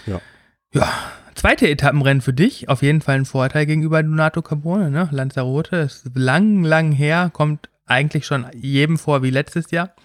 Ja. 0.06 0.22
Ja, 0.74 0.94
zweite 1.34 1.70
Etappenrennen 1.70 2.22
für 2.22 2.34
dich. 2.34 2.70
Auf 2.70 2.82
jeden 2.82 3.02
Fall 3.02 3.16
ein 3.16 3.26
Vorteil 3.26 3.66
gegenüber 3.66 4.04
Donato 4.04 4.42
Carbone, 4.42 4.92
ne? 4.92 5.08
Lanzarote 5.12 5.78
ist 5.78 6.12
lang, 6.14 6.64
lang 6.64 6.92
her, 6.92 7.30
kommt 7.34 7.70
eigentlich 7.86 8.26
schon 8.26 8.46
jedem 8.54 8.98
vor 8.98 9.24
wie 9.24 9.30
letztes 9.30 9.72
Jahr. 9.72 9.96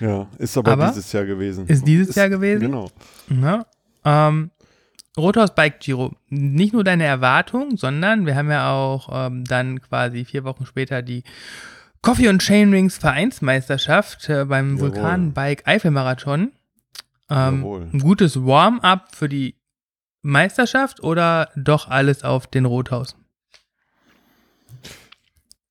Ja, 0.00 0.28
ist 0.38 0.56
aber, 0.56 0.72
aber 0.72 0.88
dieses 0.88 1.12
Jahr 1.12 1.24
gewesen. 1.24 1.66
Ist 1.66 1.86
dieses 1.86 2.10
ist, 2.10 2.16
Jahr 2.16 2.28
gewesen? 2.28 2.60
Genau. 2.60 2.90
Ja, 3.28 3.66
ähm, 4.04 4.50
Rothaus 5.16 5.54
Bike 5.54 5.80
Giro, 5.80 6.12
nicht 6.28 6.74
nur 6.74 6.84
deine 6.84 7.04
Erwartung, 7.04 7.76
sondern 7.76 8.26
wir 8.26 8.36
haben 8.36 8.50
ja 8.50 8.70
auch 8.70 9.08
ähm, 9.10 9.44
dann 9.44 9.80
quasi 9.80 10.24
vier 10.24 10.44
Wochen 10.44 10.66
später 10.66 11.02
die 11.02 11.24
Coffee 12.02 12.28
und 12.28 12.42
Chainrings 12.42 12.98
Vereinsmeisterschaft 12.98 14.28
äh, 14.28 14.44
beim 14.44 14.78
Vulkanbike 14.78 15.66
Eifelmarathon. 15.66 16.52
Ähm, 17.30 17.64
ein 17.92 17.98
gutes 17.98 18.44
Warm-up 18.44 19.14
für 19.14 19.28
die 19.28 19.56
Meisterschaft 20.22 21.02
oder 21.02 21.50
doch 21.56 21.88
alles 21.88 22.22
auf 22.22 22.46
den 22.46 22.66
Rothaus? 22.66 23.16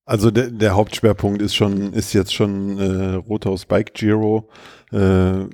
Also 0.05 0.29
der, 0.31 0.49
der 0.49 0.75
Hauptschwerpunkt 0.75 1.41
ist 1.41 1.55
schon, 1.55 1.93
ist 1.93 2.13
jetzt 2.13 2.33
schon 2.33 2.77
äh, 2.79 3.13
Rothaus 3.15 3.65
Bike 3.65 3.93
Giro. 3.93 4.49
Äh, 4.91 5.45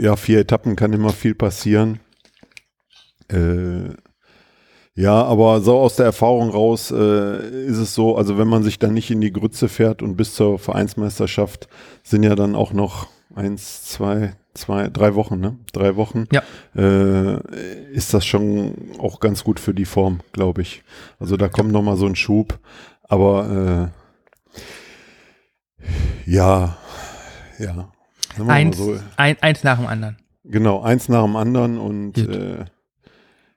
ja, 0.00 0.16
vier 0.16 0.40
Etappen 0.40 0.76
kann 0.76 0.92
immer 0.92 1.10
viel 1.10 1.34
passieren. 1.34 2.00
Äh, 3.32 3.94
ja, 4.94 5.22
aber 5.22 5.60
so 5.60 5.78
aus 5.78 5.96
der 5.96 6.06
Erfahrung 6.06 6.50
raus 6.50 6.90
äh, 6.90 7.64
ist 7.64 7.78
es 7.78 7.94
so, 7.94 8.16
also 8.16 8.36
wenn 8.38 8.48
man 8.48 8.62
sich 8.62 8.78
dann 8.78 8.92
nicht 8.92 9.10
in 9.10 9.20
die 9.20 9.32
Grütze 9.32 9.68
fährt 9.68 10.02
und 10.02 10.16
bis 10.16 10.34
zur 10.34 10.58
Vereinsmeisterschaft 10.58 11.68
sind 12.02 12.22
ja 12.22 12.34
dann 12.34 12.54
auch 12.54 12.72
noch 12.72 13.06
eins, 13.34 13.84
zwei, 13.84 14.34
zwei, 14.54 14.88
drei 14.88 15.14
Wochen, 15.14 15.38
ne? 15.40 15.56
Drei 15.72 15.96
Wochen. 15.96 16.26
Ja. 16.32 16.42
Äh, 16.76 17.40
ist 17.92 18.12
das 18.14 18.26
schon 18.26 18.74
auch 18.98 19.20
ganz 19.20 19.44
gut 19.44 19.60
für 19.60 19.74
die 19.74 19.84
Form, 19.84 20.20
glaube 20.32 20.62
ich. 20.62 20.82
Also 21.18 21.36
da 21.36 21.48
kommt 21.48 21.70
ja. 21.70 21.72
noch 21.74 21.82
mal 21.82 21.96
so 21.96 22.06
ein 22.06 22.16
Schub, 22.16 22.58
aber 23.04 23.90
äh, 25.78 25.90
ja, 26.26 26.76
ja. 27.58 27.92
Eins, 28.46 28.76
so. 28.76 28.96
ein, 29.16 29.36
eins 29.40 29.64
nach 29.64 29.78
dem 29.78 29.86
anderen. 29.86 30.16
Genau, 30.44 30.82
eins 30.82 31.08
nach 31.08 31.24
dem 31.24 31.36
anderen 31.36 31.78
und 31.78 32.18
äh, 32.18 32.64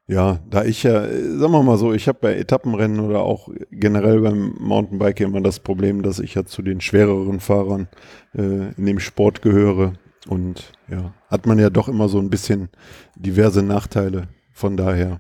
ja, 0.08 0.40
da 0.50 0.66
ich 0.66 0.84
ja, 0.84 1.02
sagen 1.02 1.54
wir 1.54 1.64
mal 1.64 1.78
so, 1.78 1.94
ich 1.94 2.08
habe 2.08 2.20
bei 2.22 2.36
Etappenrennen 2.36 3.00
oder 3.00 3.22
auch 3.22 3.50
generell 3.72 4.20
beim 4.20 4.56
Mountainbike 4.60 5.22
immer 5.22 5.42
das 5.42 5.60
Problem, 5.60 6.02
dass 6.04 6.20
ich 6.20 6.36
ja 6.36 6.46
zu 6.46 6.62
den 6.62 6.82
schwereren 6.82 7.40
Fahrern 7.40 7.88
äh, 8.36 8.74
in 8.74 8.86
dem 8.86 9.00
Sport 9.00 9.42
gehöre. 9.42 9.94
Und 10.28 10.74
ja, 10.90 11.14
hat 11.28 11.46
man 11.46 11.60
ja 11.60 11.70
doch 11.70 11.88
immer 11.88 12.10
so 12.10 12.20
ein 12.20 12.30
bisschen 12.30 12.70
diverse 13.16 13.64
Nachteile. 13.64 14.28
Von 14.52 14.78
daher. 14.78 15.20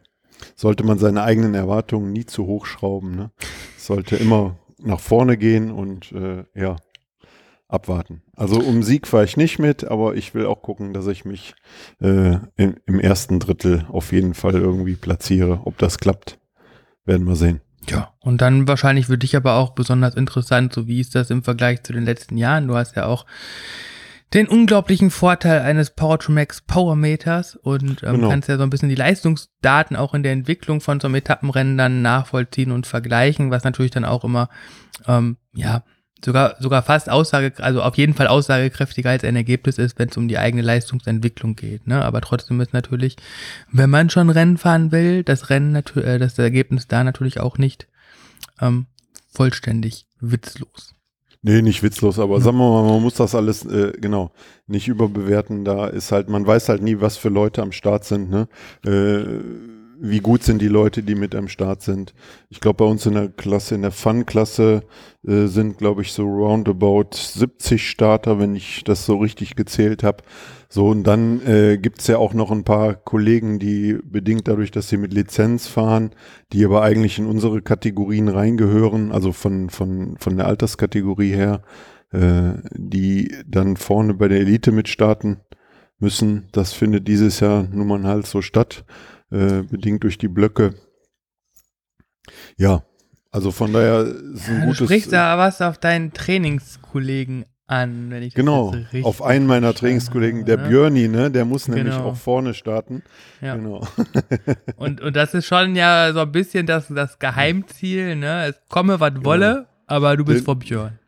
sollte 0.55 0.83
man 0.83 0.99
seine 0.99 1.23
eigenen 1.23 1.55
Erwartungen 1.55 2.11
nie 2.11 2.25
zu 2.25 2.45
hoch 2.45 2.65
schrauben. 2.65 3.15
Ne? 3.15 3.31
Sollte 3.77 4.15
immer 4.17 4.57
nach 4.77 4.99
vorne 4.99 5.37
gehen 5.37 5.71
und 5.71 6.11
äh, 6.11 6.43
ja, 6.53 6.75
abwarten. 7.73 8.21
Also 8.35 8.59
um 8.59 8.83
Sieg 8.83 9.07
fahre 9.07 9.25
ich 9.25 9.37
nicht 9.37 9.59
mit, 9.59 9.83
aber 9.83 10.15
ich 10.15 10.33
will 10.33 10.45
auch 10.45 10.61
gucken, 10.61 10.93
dass 10.93 11.07
ich 11.07 11.25
mich 11.25 11.55
äh, 11.99 12.37
in, 12.55 12.77
im 12.85 12.99
ersten 12.99 13.39
Drittel 13.39 13.85
auf 13.89 14.11
jeden 14.11 14.33
Fall 14.33 14.55
irgendwie 14.55 14.95
platziere. 14.95 15.61
Ob 15.65 15.77
das 15.77 15.97
klappt, 15.97 16.39
werden 17.05 17.27
wir 17.27 17.35
sehen. 17.35 17.61
Ja, 17.89 18.13
und 18.19 18.41
dann 18.41 18.67
wahrscheinlich 18.67 19.07
für 19.07 19.17
dich 19.17 19.35
aber 19.35 19.55
auch 19.55 19.71
besonders 19.71 20.15
interessant, 20.15 20.73
so 20.73 20.87
wie 20.87 21.01
ist 21.01 21.15
das 21.15 21.29
im 21.29 21.43
Vergleich 21.43 21.83
zu 21.83 21.91
den 21.91 22.05
letzten 22.05 22.37
Jahren? 22.37 22.67
Du 22.67 22.75
hast 22.75 22.95
ja 22.95 23.05
auch 23.05 23.25
den 24.33 24.47
unglaublichen 24.47 25.11
Vorteil 25.11 25.61
eines 25.61 25.91
Power 25.91 26.17
to 26.17 26.31
Max 26.31 26.61
Power 26.61 26.95
Meters 26.95 27.55
und 27.55 28.03
ähm, 28.03 28.15
genau. 28.15 28.29
kannst 28.29 28.49
ja 28.49 28.57
so 28.57 28.63
ein 28.63 28.69
bisschen 28.69 28.89
die 28.89 28.95
Leistungsdaten 28.95 29.95
auch 29.95 30.13
in 30.13 30.23
der 30.23 30.31
Entwicklung 30.31 30.81
von 30.81 30.99
so 30.99 31.07
einem 31.07 31.15
Etappenrennen 31.15 31.77
dann 31.77 32.01
nachvollziehen 32.01 32.71
und 32.71 32.87
vergleichen, 32.87 33.51
was 33.51 33.63
natürlich 33.63 33.91
dann 33.91 34.05
auch 34.05 34.23
immer 34.23 34.49
ähm, 35.07 35.37
ja 35.53 35.83
sogar, 36.23 36.55
sogar 36.59 36.83
fast 36.83 37.09
Aussage, 37.09 37.53
also 37.57 37.81
auf 37.81 37.97
jeden 37.97 38.13
Fall 38.13 38.27
aussagekräftiger 38.27 39.09
als 39.09 39.23
ein 39.23 39.35
Ergebnis 39.35 39.77
ist, 39.77 39.99
wenn 39.99 40.09
es 40.09 40.17
um 40.17 40.27
die 40.27 40.37
eigene 40.37 40.61
Leistungsentwicklung 40.61 41.55
geht. 41.55 41.87
Ne? 41.87 42.03
Aber 42.03 42.21
trotzdem 42.21 42.61
ist 42.61 42.73
natürlich, 42.73 43.15
wenn 43.71 43.89
man 43.89 44.09
schon 44.09 44.29
Rennen 44.29 44.57
fahren 44.57 44.91
will, 44.91 45.23
das 45.23 45.49
Rennen 45.49 45.71
natürlich, 45.71 46.07
äh, 46.07 46.19
das 46.19 46.37
Ergebnis 46.39 46.87
da 46.87 47.03
natürlich 47.03 47.39
auch 47.39 47.57
nicht 47.57 47.87
ähm, 48.61 48.85
vollständig 49.31 50.05
witzlos. 50.19 50.93
Nee, 51.45 51.61
nicht 51.61 51.83
witzlos, 51.83 52.19
aber 52.19 52.35
ja. 52.35 52.41
sagen 52.41 52.57
wir 52.57 52.69
mal, 52.69 52.89
man 52.89 53.01
muss 53.01 53.15
das 53.15 53.35
alles, 53.35 53.65
äh, 53.65 53.91
genau, 53.99 54.31
nicht 54.65 54.87
überbewerten. 54.87 55.65
Da 55.65 55.87
ist 55.87 56.13
halt, 56.13 56.29
man 56.29 56.47
weiß 56.47 56.69
halt 56.69 56.81
nie, 56.81 57.01
was 57.01 57.17
für 57.17 57.27
Leute 57.27 57.61
am 57.61 57.73
Start 57.73 58.05
sind, 58.05 58.29
ne? 58.29 58.47
Äh, 58.85 59.82
wie 59.99 60.19
gut 60.19 60.43
sind 60.43 60.61
die 60.61 60.67
Leute, 60.67 61.03
die 61.03 61.15
mit 61.15 61.35
am 61.35 61.47
Start 61.47 61.81
sind. 61.81 62.13
Ich 62.49 62.59
glaube, 62.59 62.77
bei 62.77 62.85
uns 62.85 63.05
in 63.05 63.13
der 63.13 63.29
Klasse, 63.29 63.75
in 63.75 63.81
der 63.81 63.91
Fun-Klasse 63.91 64.83
äh, 65.25 65.45
sind, 65.45 65.77
glaube 65.77 66.01
ich, 66.01 66.11
so 66.11 66.23
roundabout 66.23 67.09
70 67.13 67.87
Starter, 67.87 68.39
wenn 68.39 68.55
ich 68.55 68.83
das 68.83 69.05
so 69.05 69.17
richtig 69.17 69.55
gezählt 69.55 70.03
habe. 70.03 70.23
So, 70.69 70.87
und 70.87 71.03
dann 71.03 71.45
äh, 71.45 71.77
gibt 71.77 72.05
ja 72.07 72.17
auch 72.17 72.33
noch 72.33 72.51
ein 72.51 72.63
paar 72.63 72.95
Kollegen, 72.95 73.59
die 73.59 73.97
bedingt 74.03 74.47
dadurch, 74.47 74.71
dass 74.71 74.89
sie 74.89 74.97
mit 74.97 75.13
Lizenz 75.13 75.67
fahren, 75.67 76.11
die 76.51 76.65
aber 76.65 76.81
eigentlich 76.81 77.19
in 77.19 77.27
unsere 77.27 77.61
Kategorien 77.61 78.27
reingehören, 78.27 79.11
also 79.11 79.31
von, 79.31 79.69
von, 79.69 80.17
von 80.17 80.37
der 80.37 80.47
Alterskategorie 80.47 81.33
her, 81.33 81.61
äh, 82.11 82.53
die 82.75 83.35
dann 83.47 83.77
vorne 83.77 84.13
bei 84.15 84.27
der 84.27 84.39
Elite 84.39 84.71
mitstarten 84.71 85.37
müssen. 85.99 86.47
Das 86.51 86.73
findet 86.73 87.07
dieses 87.07 87.39
Jahr 87.39 87.67
nun 87.71 87.87
mal 87.87 88.03
halt 88.03 88.27
so 88.27 88.41
statt. 88.41 88.83
Äh, 89.33 89.63
bedingt 89.63 90.03
durch 90.03 90.19
die 90.19 90.27
Blöcke. 90.27 90.75
Ja, 92.55 92.83
also 93.31 93.49
von 93.49 93.73
daher 93.73 94.03
ist 94.03 94.47
ein 94.47 94.59
ja, 94.59 94.65
gutes. 94.65 94.77
Du 94.77 94.85
sprichst 94.85 95.11
da 95.11 95.39
was 95.39 95.59
auf 95.59 95.79
deinen 95.79 96.13
Trainingskollegen 96.13 97.45
an, 97.65 98.11
wenn 98.11 98.21
ich 98.21 98.35
Genau, 98.35 98.69
das 98.69 98.81
richtig 98.81 99.05
auf 99.05 99.23
einen 99.23 99.47
meiner 99.47 99.73
Trainingskollegen, 99.73 100.45
der 100.45 100.57
ne? 100.57 100.67
Björni, 100.67 101.07
ne, 101.07 101.31
der 101.31 101.45
muss 101.45 101.65
genau. 101.65 101.77
nämlich 101.77 101.95
auch 101.95 102.15
vorne 102.15 102.53
starten. 102.53 103.01
Ja. 103.41 103.55
Genau. 103.55 103.87
und, 104.75 105.01
und 105.01 105.15
das 105.15 105.33
ist 105.33 105.47
schon 105.47 105.75
ja 105.75 106.13
so 106.13 106.19
ein 106.19 106.31
bisschen 106.31 106.67
das, 106.67 106.89
das 106.89 107.17
Geheimziel, 107.17 108.15
ne? 108.15 108.45
Es 108.45 108.61
komme, 108.69 108.99
was 108.99 109.15
genau. 109.15 109.25
wolle, 109.25 109.67
aber 109.87 110.15
du 110.15 110.25
bist 110.25 110.41
Den, 110.41 110.45
vor 110.45 110.59
Björn. 110.59 110.99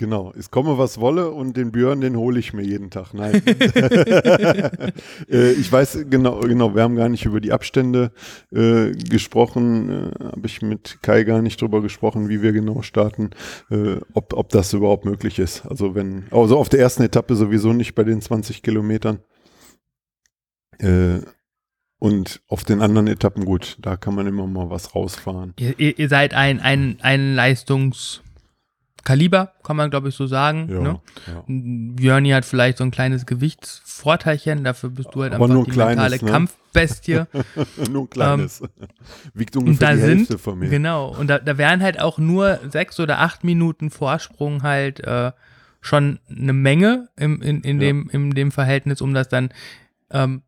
Genau, 0.00 0.32
es 0.38 0.52
komme 0.52 0.78
was 0.78 1.00
wolle 1.00 1.30
und 1.30 1.56
den 1.56 1.72
Björn, 1.72 2.00
den 2.00 2.16
hole 2.16 2.38
ich 2.38 2.52
mir 2.52 2.62
jeden 2.62 2.88
Tag. 2.88 3.14
Nein. 3.14 3.42
äh, 5.28 5.50
ich 5.52 5.72
weiß 5.72 6.06
genau, 6.08 6.38
genau, 6.38 6.76
wir 6.76 6.84
haben 6.84 6.94
gar 6.94 7.08
nicht 7.08 7.24
über 7.24 7.40
die 7.40 7.50
Abstände 7.50 8.12
äh, 8.52 8.92
gesprochen, 8.92 9.90
äh, 9.90 10.24
habe 10.24 10.46
ich 10.46 10.62
mit 10.62 10.98
Kai 11.02 11.24
gar 11.24 11.42
nicht 11.42 11.60
drüber 11.60 11.82
gesprochen, 11.82 12.28
wie 12.28 12.42
wir 12.42 12.52
genau 12.52 12.82
starten, 12.82 13.30
äh, 13.70 13.96
ob, 14.14 14.34
ob 14.34 14.50
das 14.50 14.72
überhaupt 14.72 15.04
möglich 15.04 15.40
ist. 15.40 15.66
Also 15.66 15.96
wenn, 15.96 16.26
also 16.30 16.56
auf 16.56 16.68
der 16.68 16.78
ersten 16.78 17.02
Etappe 17.02 17.34
sowieso 17.34 17.72
nicht 17.72 17.96
bei 17.96 18.04
den 18.04 18.20
20 18.20 18.62
Kilometern. 18.62 19.18
Äh, 20.78 21.22
und 21.98 22.40
auf 22.46 22.62
den 22.62 22.80
anderen 22.80 23.08
Etappen 23.08 23.44
gut, 23.44 23.76
da 23.80 23.96
kann 23.96 24.14
man 24.14 24.28
immer 24.28 24.46
mal 24.46 24.70
was 24.70 24.94
rausfahren. 24.94 25.54
Ihr, 25.58 25.98
ihr 25.98 26.08
seid 26.08 26.34
ein, 26.34 26.60
ein, 26.60 26.98
ein 27.00 27.34
Leistungs- 27.34 28.20
Kaliber, 29.08 29.52
kann 29.62 29.78
man 29.78 29.88
glaube 29.88 30.10
ich 30.10 30.14
so 30.14 30.26
sagen. 30.26 30.68
Ja, 30.70 30.80
ne? 30.80 31.00
ja. 31.26 31.42
Björni 31.46 32.28
hat 32.28 32.44
vielleicht 32.44 32.76
so 32.76 32.84
ein 32.84 32.90
kleines 32.90 33.24
Gewichtsvorteilchen, 33.24 34.64
dafür 34.64 34.90
bist 34.90 35.08
du 35.14 35.22
halt 35.22 35.32
Aber 35.32 35.46
einfach 35.46 35.64
die 35.64 35.70
kleines, 35.70 35.96
mentale 35.96 36.24
ne? 36.26 36.30
Kampfbestie. 36.30 37.22
nur 37.90 38.02
ein 38.02 38.10
kleines. 38.10 38.60
Ähm, 38.60 38.68
Wiegt 39.32 39.56
ungefähr 39.56 39.94
die 39.94 40.02
Hälfte 40.02 40.26
sind, 40.26 40.40
von 40.42 40.58
mir. 40.58 40.68
Genau, 40.68 41.08
und 41.08 41.28
da, 41.28 41.38
da 41.38 41.56
wären 41.56 41.82
halt 41.82 41.98
auch 41.98 42.18
nur 42.18 42.60
sechs 42.68 43.00
oder 43.00 43.20
acht 43.20 43.44
Minuten 43.44 43.88
Vorsprung 43.88 44.62
halt 44.62 45.00
äh, 45.00 45.32
schon 45.80 46.18
eine 46.30 46.52
Menge 46.52 47.08
im, 47.16 47.40
in, 47.40 47.62
in, 47.62 47.80
ja. 47.80 47.86
dem, 47.86 48.10
in 48.10 48.32
dem 48.32 48.52
Verhältnis, 48.52 49.00
um 49.00 49.14
das 49.14 49.30
dann 49.30 49.48
ähm, 50.10 50.42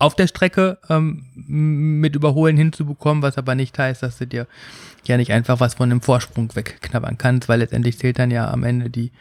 auf 0.00 0.16
der 0.16 0.26
Strecke 0.26 0.78
ähm, 0.88 1.26
mit 1.34 2.16
Überholen 2.16 2.56
hinzubekommen, 2.56 3.22
was 3.22 3.38
aber 3.38 3.54
nicht 3.54 3.78
heißt, 3.78 4.02
dass 4.02 4.18
du 4.18 4.26
dir 4.26 4.46
ja 5.04 5.16
nicht 5.16 5.32
einfach 5.32 5.60
was 5.60 5.74
von 5.74 5.90
dem 5.90 6.00
Vorsprung 6.00 6.54
wegknabbern 6.54 7.18
kannst, 7.18 7.48
weil 7.48 7.60
letztendlich 7.60 7.98
zählt 7.98 8.18
dann 8.18 8.30
ja 8.30 8.50
am 8.50 8.64
Ende 8.64 8.90
die 8.90 9.12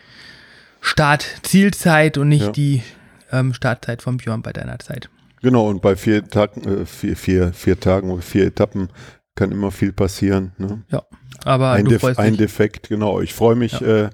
Start-Zielzeit 0.82 2.18
und 2.18 2.30
nicht 2.30 2.46
ja. 2.46 2.52
die 2.52 2.84
ähm, 3.32 3.54
Startzeit 3.54 4.02
von 4.02 4.18
Björn 4.18 4.42
bei 4.42 4.54
deiner 4.54 4.80
Zeit. 4.80 5.10
Genau, 5.42 5.70
und 5.70 5.82
bei 5.82 5.96
vier 5.96 6.28
Tagen, 6.28 6.64
äh, 6.64 6.86
vier, 6.86 7.16
vier, 7.16 7.54
vier 7.54 7.80
Tagen 7.80 8.12
oder 8.12 8.22
vier 8.22 8.48
Etappen 8.48 8.90
kann 9.36 9.52
immer 9.52 9.72
viel 9.72 9.92
passieren. 9.92 10.54
Ne? 10.58 10.84
Ja, 10.90 11.04
aber 11.44 11.72
ein, 11.72 11.86
Def 11.86 12.04
ein 12.04 12.38
Defekt, 12.38 12.88
genau. 12.90 13.20
Ich 13.20 13.34
freue 13.34 13.56
mich, 13.56 13.80
ja. 13.80 14.06
äh, 14.06 14.10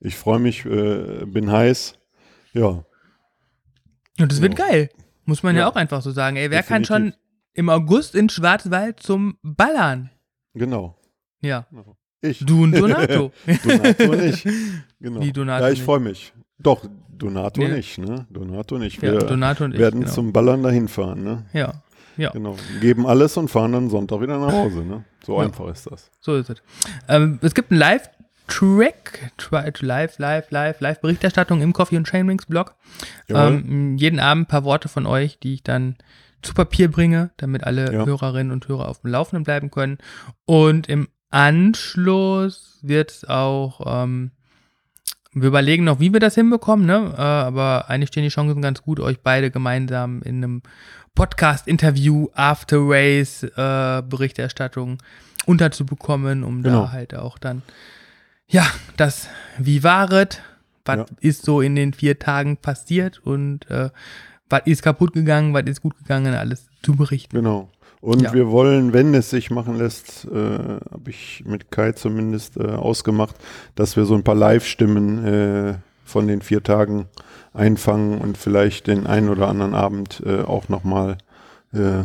ich 0.00 0.16
freue 0.16 0.40
mich, 0.40 0.64
äh, 0.66 1.24
bin 1.26 1.50
heiß. 1.50 1.94
Ja. 2.52 2.84
Und 4.20 4.32
es 4.32 4.40
wird 4.40 4.56
genau. 4.56 4.68
geil. 4.68 4.90
Muss 5.28 5.42
man 5.42 5.54
ja. 5.56 5.62
ja, 5.62 5.68
auch 5.68 5.76
einfach 5.76 6.00
so 6.00 6.10
sagen. 6.10 6.36
Ey, 6.36 6.50
wer 6.50 6.62
Definitiv. 6.62 6.68
kann 6.68 6.84
schon 6.86 7.12
im 7.52 7.68
August 7.68 8.14
in 8.14 8.30
Schwarzwald 8.30 8.98
zum 9.00 9.36
Ballern? 9.42 10.08
Genau. 10.54 10.96
Ja. 11.42 11.66
Ich. 12.22 12.38
Du 12.46 12.62
und 12.62 12.72
Donato. 12.72 13.30
Donato 13.62 14.14
nicht. 14.14 14.48
Genau. 14.98 15.20
Wie 15.20 15.30
Donato 15.30 15.66
ja, 15.66 15.70
ich 15.70 15.82
freue 15.82 16.00
mich. 16.00 16.32
Doch, 16.58 16.82
Donato 17.10 17.60
nee. 17.60 17.68
nicht, 17.68 17.98
ne? 17.98 18.26
Donato 18.30 18.78
nicht. 18.78 19.02
Wir 19.02 19.12
ja, 19.12 19.18
Donato 19.18 19.64
und 19.64 19.74
ich, 19.74 19.78
werden 19.78 20.00
genau. 20.00 20.12
zum 20.12 20.32
Ballern 20.32 20.62
dahin 20.62 20.88
fahren, 20.88 21.22
ne? 21.22 21.44
Ja. 21.52 21.74
Ja. 22.16 22.30
Genau. 22.30 22.56
Geben 22.80 23.06
alles 23.06 23.36
und 23.36 23.48
fahren 23.48 23.72
dann 23.72 23.90
Sonntag 23.90 24.22
wieder 24.22 24.38
nach 24.38 24.50
Hause, 24.50 24.82
ne? 24.82 25.04
So 25.26 25.36
ja. 25.36 25.44
einfach 25.44 25.68
ist 25.68 25.90
das. 25.90 26.10
So 26.20 26.36
ist 26.36 26.48
es. 26.48 26.62
Ähm, 27.06 27.38
es 27.42 27.54
gibt 27.54 27.70
einen 27.70 27.80
Live- 27.80 28.08
Track, 28.48 29.32
live, 29.80 30.18
live, 30.18 30.50
live, 30.50 30.80
live 30.80 31.00
Berichterstattung 31.00 31.62
im 31.62 31.72
Coffee 31.72 31.96
und 31.96 32.08
Chainrings 32.08 32.46
Blog. 32.46 32.74
Ähm, 33.28 33.96
jeden 33.96 34.18
Abend 34.18 34.42
ein 34.42 34.46
paar 34.46 34.64
Worte 34.64 34.88
von 34.88 35.06
euch, 35.06 35.38
die 35.38 35.54
ich 35.54 35.62
dann 35.62 35.96
zu 36.42 36.54
Papier 36.54 36.90
bringe, 36.90 37.30
damit 37.36 37.64
alle 37.64 37.92
ja. 37.92 38.06
Hörerinnen 38.06 38.52
und 38.52 38.66
Hörer 38.66 38.88
auf 38.88 39.02
dem 39.02 39.10
Laufenden 39.10 39.44
bleiben 39.44 39.70
können. 39.70 39.98
Und 40.44 40.88
im 40.88 41.08
Anschluss 41.30 42.78
wird 42.82 43.10
es 43.10 43.24
auch, 43.28 44.02
ähm, 44.02 44.30
wir 45.32 45.48
überlegen 45.48 45.84
noch, 45.84 46.00
wie 46.00 46.12
wir 46.12 46.20
das 46.20 46.34
hinbekommen, 46.34 46.86
ne? 46.86 47.14
Äh, 47.16 47.20
aber 47.20 47.90
eigentlich 47.90 48.08
stehen 48.08 48.22
die 48.22 48.30
Chancen 48.30 48.62
ganz 48.62 48.82
gut, 48.82 48.98
euch 48.98 49.20
beide 49.20 49.50
gemeinsam 49.50 50.22
in 50.22 50.36
einem 50.36 50.62
Podcast-Interview, 51.14 52.28
After 52.34 52.78
Race, 52.80 53.42
äh, 53.42 54.02
Berichterstattung 54.02 54.98
unterzubekommen, 55.46 56.44
um 56.44 56.62
genau. 56.62 56.84
da 56.84 56.92
halt 56.92 57.14
auch 57.14 57.38
dann 57.38 57.62
ja, 58.50 58.66
das, 58.96 59.28
wie 59.58 59.82
waret, 59.82 60.42
was 60.84 60.96
ja. 60.96 61.06
ist 61.20 61.44
so 61.44 61.60
in 61.60 61.76
den 61.76 61.92
vier 61.92 62.18
Tagen 62.18 62.56
passiert 62.56 63.20
und 63.24 63.70
äh, 63.70 63.90
was 64.48 64.62
ist 64.64 64.82
kaputt 64.82 65.12
gegangen, 65.12 65.52
was 65.52 65.64
ist 65.64 65.82
gut 65.82 65.96
gegangen, 65.98 66.34
alles 66.34 66.66
zu 66.82 66.96
berichten. 66.96 67.36
Genau. 67.36 67.68
Und 68.00 68.22
ja. 68.22 68.32
wir 68.32 68.50
wollen, 68.50 68.92
wenn 68.92 69.12
es 69.12 69.28
sich 69.30 69.50
machen 69.50 69.76
lässt, 69.76 70.26
äh, 70.26 70.36
habe 70.36 71.10
ich 71.10 71.42
mit 71.44 71.70
Kai 71.70 71.92
zumindest 71.92 72.56
äh, 72.56 72.68
ausgemacht, 72.68 73.36
dass 73.74 73.96
wir 73.96 74.04
so 74.04 74.14
ein 74.14 74.22
paar 74.22 74.36
Live-Stimmen 74.36 75.24
äh, 75.24 75.74
von 76.04 76.28
den 76.28 76.40
vier 76.40 76.62
Tagen 76.62 77.06
einfangen 77.52 78.18
und 78.18 78.38
vielleicht 78.38 78.86
den 78.86 79.06
einen 79.06 79.28
oder 79.28 79.48
anderen 79.48 79.74
Abend 79.74 80.22
äh, 80.24 80.42
auch 80.42 80.68
nochmal 80.68 81.18
äh, 81.72 82.04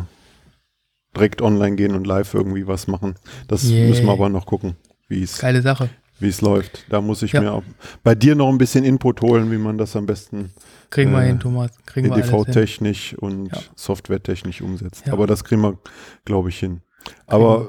direkt 1.14 1.40
online 1.40 1.76
gehen 1.76 1.94
und 1.94 2.06
live 2.06 2.34
irgendwie 2.34 2.66
was 2.66 2.88
machen. 2.88 3.14
Das 3.46 3.64
yeah. 3.64 3.88
müssen 3.88 4.04
wir 4.04 4.12
aber 4.12 4.28
noch 4.28 4.46
gucken, 4.46 4.74
wie 5.08 5.22
es 5.22 5.38
Geile 5.38 5.62
Sache 5.62 5.88
wie 6.18 6.28
es 6.28 6.40
läuft. 6.40 6.86
Da 6.90 7.00
muss 7.00 7.22
ich 7.22 7.32
ja. 7.32 7.40
mir 7.40 7.52
auch 7.52 7.62
bei 8.02 8.14
dir 8.14 8.34
noch 8.34 8.48
ein 8.48 8.58
bisschen 8.58 8.84
Input 8.84 9.20
holen, 9.20 9.50
wie 9.50 9.58
man 9.58 9.78
das 9.78 9.96
am 9.96 10.06
besten 10.06 10.52
kriegen 10.90 11.12
wir 11.12 11.22
äh, 11.22 11.26
hin, 11.26 11.40
Thomas. 11.40 11.70
Kriegen 11.86 12.12
EDV-technisch 12.12 13.14
und 13.18 13.52
ja. 13.52 13.60
softwaretechnisch 13.74 14.62
umsetzt. 14.62 15.06
Ja. 15.06 15.12
Aber 15.12 15.26
das 15.26 15.44
kriegen 15.44 15.62
wir, 15.62 15.78
glaube 16.24 16.50
ich, 16.50 16.58
hin. 16.58 16.82
Aber 17.26 17.68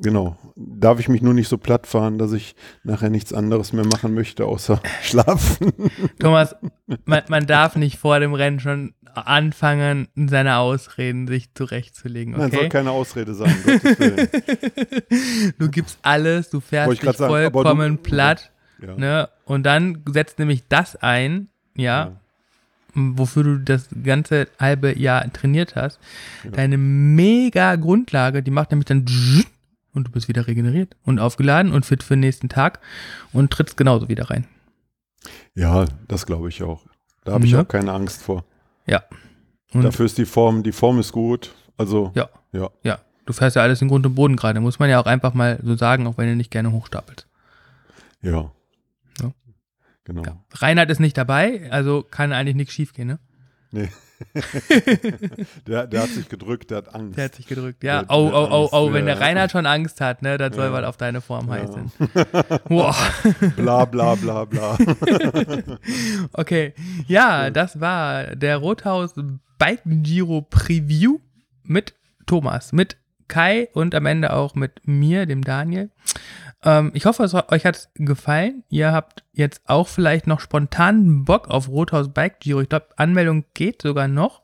Genau. 0.00 0.36
Darf 0.56 1.00
ich 1.00 1.08
mich 1.08 1.22
nur 1.22 1.34
nicht 1.34 1.48
so 1.48 1.58
platt 1.58 1.86
fahren, 1.86 2.18
dass 2.18 2.32
ich 2.32 2.54
nachher 2.84 3.10
nichts 3.10 3.32
anderes 3.32 3.72
mehr 3.72 3.84
machen 3.84 4.14
möchte, 4.14 4.44
außer 4.44 4.80
schlafen. 5.02 5.72
Thomas, 6.18 6.56
man, 7.04 7.22
man 7.28 7.46
darf 7.46 7.76
nicht 7.76 7.98
vor 7.98 8.20
dem 8.20 8.34
Rennen 8.34 8.60
schon 8.60 8.94
anfangen, 9.14 10.08
seine 10.14 10.58
Ausreden 10.58 11.26
sich 11.26 11.52
zurechtzulegen. 11.54 12.34
Okay? 12.34 12.42
Nein, 12.42 12.52
soll 12.52 12.68
keine 12.68 12.90
Ausrede 12.92 13.34
sein. 13.34 13.54
du 15.58 15.68
gibst 15.70 15.98
alles, 16.02 16.50
du 16.50 16.60
fährst 16.60 17.02
dich 17.02 17.16
vollkommen 17.16 17.96
du, 17.96 18.02
platt. 18.02 18.52
Ja. 18.80 18.94
Ne? 18.94 19.28
Und 19.44 19.64
dann 19.64 20.04
setzt 20.12 20.38
nämlich 20.38 20.68
das 20.68 20.94
ein, 20.96 21.48
ja, 21.74 22.06
ja 22.06 22.12
wofür 22.94 23.44
du 23.44 23.58
das 23.58 23.88
ganze 24.02 24.48
halbe 24.58 24.98
Jahr 24.98 25.30
trainiert 25.32 25.76
hast, 25.76 25.98
ja. 26.44 26.50
deine 26.50 26.78
mega 26.78 27.76
Grundlage, 27.76 28.42
die 28.42 28.50
macht 28.50 28.70
nämlich 28.70 28.86
dann 28.86 29.04
und 29.94 30.06
du 30.06 30.10
bist 30.10 30.28
wieder 30.28 30.46
regeneriert 30.46 30.96
und 31.04 31.18
aufgeladen 31.18 31.72
und 31.72 31.86
fit 31.86 32.02
für 32.02 32.14
den 32.14 32.20
nächsten 32.20 32.48
Tag 32.48 32.80
und 33.32 33.50
trittst 33.50 33.76
genauso 33.76 34.08
wieder 34.08 34.30
rein. 34.30 34.46
Ja, 35.54 35.86
das 36.06 36.26
glaube 36.26 36.48
ich 36.48 36.62
auch. 36.62 36.86
Da 37.24 37.32
habe 37.32 37.44
ich 37.44 37.52
ja. 37.52 37.62
auch 37.62 37.68
keine 37.68 37.92
Angst 37.92 38.22
vor. 38.22 38.44
Ja. 38.86 39.02
Und 39.72 39.82
Dafür 39.82 40.06
ist 40.06 40.18
die 40.18 40.24
Form, 40.24 40.62
die 40.62 40.72
Form 40.72 40.98
ist 40.98 41.12
gut. 41.12 41.54
Also, 41.76 42.12
ja. 42.14 42.28
Ja. 42.52 42.70
Ja. 42.82 42.98
Du 43.26 43.32
fährst 43.32 43.56
ja 43.56 43.62
alles 43.62 43.82
in 43.82 43.88
Grund 43.88 44.06
und 44.06 44.14
Boden 44.14 44.36
gerade. 44.36 44.60
Muss 44.60 44.78
man 44.78 44.88
ja 44.88 44.98
auch 45.00 45.06
einfach 45.06 45.34
mal 45.34 45.60
so 45.62 45.76
sagen, 45.76 46.06
auch 46.06 46.16
wenn 46.16 46.28
du 46.28 46.36
nicht 46.36 46.50
gerne 46.50 46.72
hochstapelst. 46.72 47.28
Ja. 48.22 48.50
ja. 49.20 49.32
Genau. 50.04 50.22
Ja. 50.22 50.42
Reinhard 50.54 50.90
ist 50.90 51.00
nicht 51.00 51.18
dabei, 51.18 51.70
also 51.70 52.02
kann 52.02 52.32
eigentlich 52.32 52.56
nichts 52.56 52.72
schief 52.72 52.94
gehen, 52.94 53.08
ne? 53.08 53.18
Nee. 53.70 53.90
der, 55.66 55.86
der 55.86 56.02
hat 56.02 56.08
sich 56.10 56.28
gedrückt, 56.28 56.70
der 56.70 56.78
hat 56.78 56.94
Angst. 56.94 57.16
Der 57.16 57.26
hat 57.26 57.34
sich 57.34 57.46
gedrückt, 57.46 57.84
ja. 57.84 58.02
Der, 58.02 58.10
oh, 58.10 58.30
oh, 58.32 58.48
oh, 58.50 58.68
oh, 58.72 58.92
wenn 58.92 59.06
der 59.06 59.20
Reinhard 59.20 59.52
schon 59.52 59.66
Angst 59.66 60.00
hat, 60.00 60.22
ne, 60.22 60.38
das 60.38 60.50
ja. 60.50 60.62
soll 60.62 60.72
was 60.72 60.84
auf 60.84 60.96
deine 60.96 61.20
Form 61.20 61.48
ja. 61.48 61.54
heißen. 61.54 61.92
Wow. 62.68 62.96
bla, 63.56 63.84
bla, 63.84 64.14
bla, 64.14 64.44
bla. 64.44 64.76
okay, 66.32 66.74
ja, 67.06 67.50
das 67.50 67.80
war 67.80 68.34
der 68.36 68.56
Rothaus 68.58 69.14
Bike 69.58 69.82
Giro 69.84 70.42
Preview 70.42 71.18
mit 71.62 71.94
Thomas, 72.26 72.72
mit 72.72 72.96
Kai 73.28 73.68
und 73.72 73.94
am 73.94 74.06
Ende 74.06 74.32
auch 74.32 74.54
mit 74.54 74.86
mir, 74.86 75.26
dem 75.26 75.42
Daniel. 75.42 75.90
Ähm, 76.64 76.90
ich 76.94 77.06
hoffe, 77.06 77.24
es, 77.24 77.34
euch 77.34 77.64
hat 77.64 77.76
es 77.76 77.90
gefallen. 77.94 78.64
Ihr 78.68 78.92
habt 78.92 79.24
jetzt 79.32 79.62
auch 79.66 79.88
vielleicht 79.88 80.26
noch 80.26 80.40
spontan 80.40 81.24
Bock 81.24 81.48
auf 81.48 81.68
Rothaus 81.68 82.12
Bike 82.12 82.40
Giro. 82.40 82.60
Ich 82.60 82.68
glaube, 82.68 82.88
Anmeldung 82.96 83.44
geht 83.54 83.82
sogar 83.82 84.08
noch. 84.08 84.42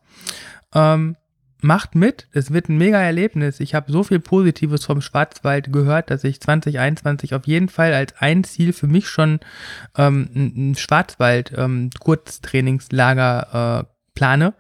Ähm, 0.75 1.17
macht 1.65 1.95
mit, 1.95 2.29
es 2.33 2.53
wird 2.53 2.69
ein 2.69 2.77
mega 2.77 3.01
Erlebnis. 3.01 3.59
Ich 3.59 3.75
habe 3.75 3.91
so 3.91 4.05
viel 4.05 4.21
Positives 4.21 4.85
vom 4.85 5.01
Schwarzwald 5.01 5.73
gehört, 5.73 6.11
dass 6.11 6.23
ich 6.23 6.39
2021 6.41 7.35
auf 7.35 7.47
jeden 7.47 7.71
Fall 7.71 7.95
als 7.95 8.15
ein 8.19 8.45
Ziel 8.45 8.75
für 8.75 8.87
mich 8.87 9.09
schon 9.09 9.41
ähm, 9.97 10.29
ein 10.35 10.75
Schwarzwald-Kurztrainingslager 10.75 13.49
ähm, 13.53 13.81
äh, 13.81 13.85
plane. 14.15 14.53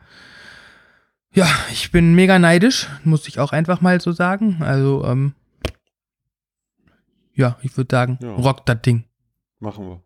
Ja, 1.32 1.46
ich 1.70 1.92
bin 1.92 2.14
mega 2.14 2.38
neidisch, 2.38 2.88
muss 3.04 3.28
ich 3.28 3.38
auch 3.38 3.52
einfach 3.52 3.82
mal 3.82 4.00
so 4.00 4.12
sagen. 4.12 4.62
Also, 4.62 5.04
ähm, 5.04 5.34
ja, 7.34 7.58
ich 7.62 7.76
würde 7.76 7.94
sagen, 7.94 8.18
ja. 8.22 8.34
rock 8.34 8.66
das 8.66 8.80
Ding. 8.82 9.04
Machen 9.58 9.88
wir. 9.88 10.02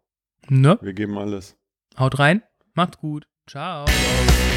Ne? 0.48 0.78
Wir 0.80 0.92
geben 0.92 1.18
alles. 1.18 1.56
Haut 1.98 2.18
rein, 2.18 2.42
macht's 2.74 2.98
gut. 2.98 3.26
Ciao. 3.46 3.86
Ciao. 3.86 4.47